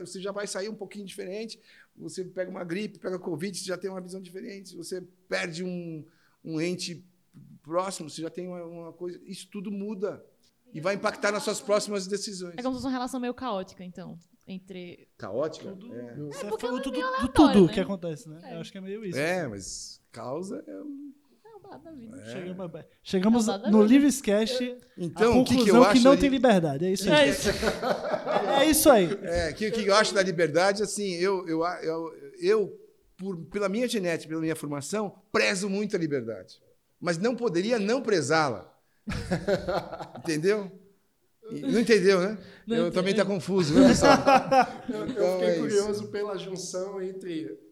[0.01, 1.61] você já vai sair um pouquinho diferente.
[1.97, 4.77] Você pega uma gripe, pega Covid, você já tem uma visão diferente.
[4.77, 6.05] Você perde um,
[6.45, 7.05] um ente
[7.63, 9.21] próximo, você já tem uma, uma coisa.
[9.25, 10.25] Isso tudo muda
[10.73, 12.55] e vai impactar nas suas próximas decisões.
[12.57, 14.19] É como se fosse uma relação meio caótica, então.
[14.47, 15.09] Entre.
[15.19, 15.71] Caótica?
[15.71, 15.99] Tudo, é.
[15.99, 17.75] É, é tudo, tudo, tudo né?
[17.75, 18.41] que acontece, né?
[18.45, 18.55] É.
[18.55, 19.19] Eu acho que é meio isso.
[19.19, 19.51] É, assim.
[19.51, 21.13] mas causa é um.
[21.95, 22.25] Vida.
[22.27, 22.71] Chegamos,
[23.03, 23.89] chegamos Não, nada no a ver.
[23.89, 26.85] Livrescast Então, a o que, conclusão que eu acho não ali- tem liberdade.
[26.87, 27.19] É isso aí.
[27.19, 27.49] É isso.
[28.61, 29.19] É isso aí.
[29.23, 32.81] É, que, que eu acho da liberdade, assim, eu, eu, eu, eu
[33.17, 36.61] por, pela minha genética, pela minha formação, prezo muito a liberdade.
[37.01, 38.73] Mas não poderia não prezá-la.
[40.19, 40.71] Entendeu?
[41.51, 42.39] Não entendeu, né?
[42.67, 42.95] Não eu entendi.
[42.95, 44.13] também está confuso, viu, pessoal?
[44.89, 45.61] Eu, eu Então, fiquei é isso.
[45.61, 47.68] curioso pela junção entre o-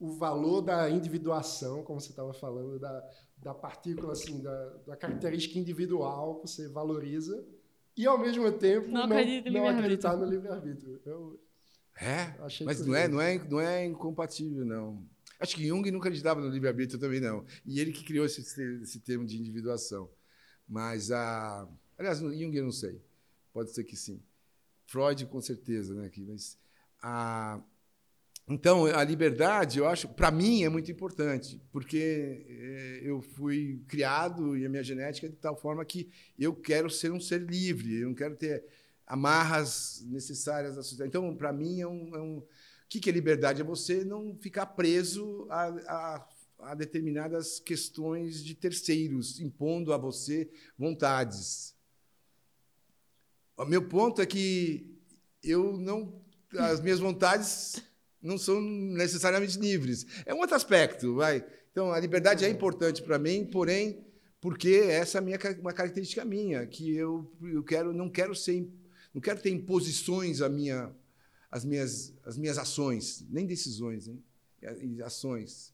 [0.00, 5.58] o valor da individuação, como você estava falando, da, da partícula, assim, da, da característica
[5.58, 7.46] individual que você valoriza,
[7.94, 11.38] e ao mesmo tempo Não em não acreditar no livre-arbítrio.
[12.00, 15.06] É, achei mas não é, não, é, não é incompatível, não.
[15.38, 17.44] Acho que Jung não acreditava no livre-arbítrio também, não.
[17.66, 18.40] E ele que criou esse,
[18.82, 20.08] esse termo de individuação.
[20.66, 21.68] Mas, a,
[21.98, 23.02] aliás, no Jung eu não sei.
[23.52, 24.22] Pode ser que sim.
[24.86, 26.08] Freud, com certeza, né?
[26.08, 26.58] que- Mas,
[27.02, 27.60] a,
[28.50, 34.56] então, a liberdade, eu acho, para mim, é muito importante, porque eh, eu fui criado
[34.56, 38.00] e a minha genética é de tal forma que eu quero ser um ser livre,
[38.00, 38.64] eu não quero ter
[39.06, 41.08] amarras necessárias da sociedade.
[41.08, 42.46] Então, para mim, é um, é um- O
[42.88, 43.60] que é liberdade?
[43.60, 46.28] É você não ficar preso a, a-
[46.60, 51.74] a determinadas questões de terceiros, impondo a você vontades.
[53.56, 54.98] O meu ponto é que
[55.42, 56.20] eu não.
[56.58, 57.80] As minhas vontades
[58.22, 60.06] não são necessariamente livres.
[60.26, 61.44] É um outro aspecto, vai.
[61.72, 64.04] Então, a liberdade é importante para mim, porém,
[64.40, 68.68] porque essa é minha, uma característica minha, que eu, eu quero, não quero ser,
[69.14, 70.90] não quero ter imposições à minha,
[71.50, 74.22] às minhas, às minhas ações, nem decisões, hein?
[74.82, 75.72] E ações.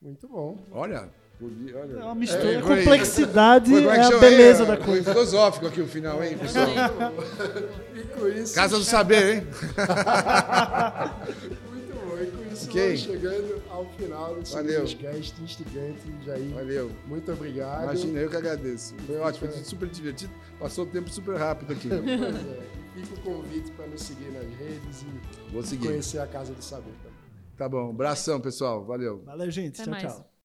[0.00, 0.58] Muito bom.
[0.70, 1.92] Olha, podia- olha.
[1.98, 2.52] É uma mistura.
[2.54, 5.12] É, foi- complexidade foi- é é a beleza É, da Foi coisa.
[5.12, 6.66] filosófico aqui o final, hein, pessoal?
[7.94, 9.46] E com isso, Casa do saber, hein?
[12.52, 12.82] isso, Ok.
[12.82, 14.80] vamos chegando ao final desse Valeu.
[14.80, 16.50] podcast instigante, Jair.
[16.54, 16.90] Valeu.
[17.06, 17.84] Muito obrigado.
[17.84, 18.94] Imagina, eu que agradeço.
[19.06, 20.32] Foi ótimo, foi super divertido.
[20.58, 21.88] Passou o tempo super rápido aqui.
[21.92, 22.82] Pois é.
[22.94, 25.86] Fica o convite para nos seguir nas redes e Vou seguir.
[25.86, 27.18] conhecer a Casa do Saber também.
[27.56, 27.88] Tá bom.
[27.90, 28.84] Abração, pessoal.
[28.84, 29.22] Valeu.
[29.24, 29.80] Valeu, gente.
[29.80, 30.02] Até tchau, mais.
[30.14, 30.31] tchau.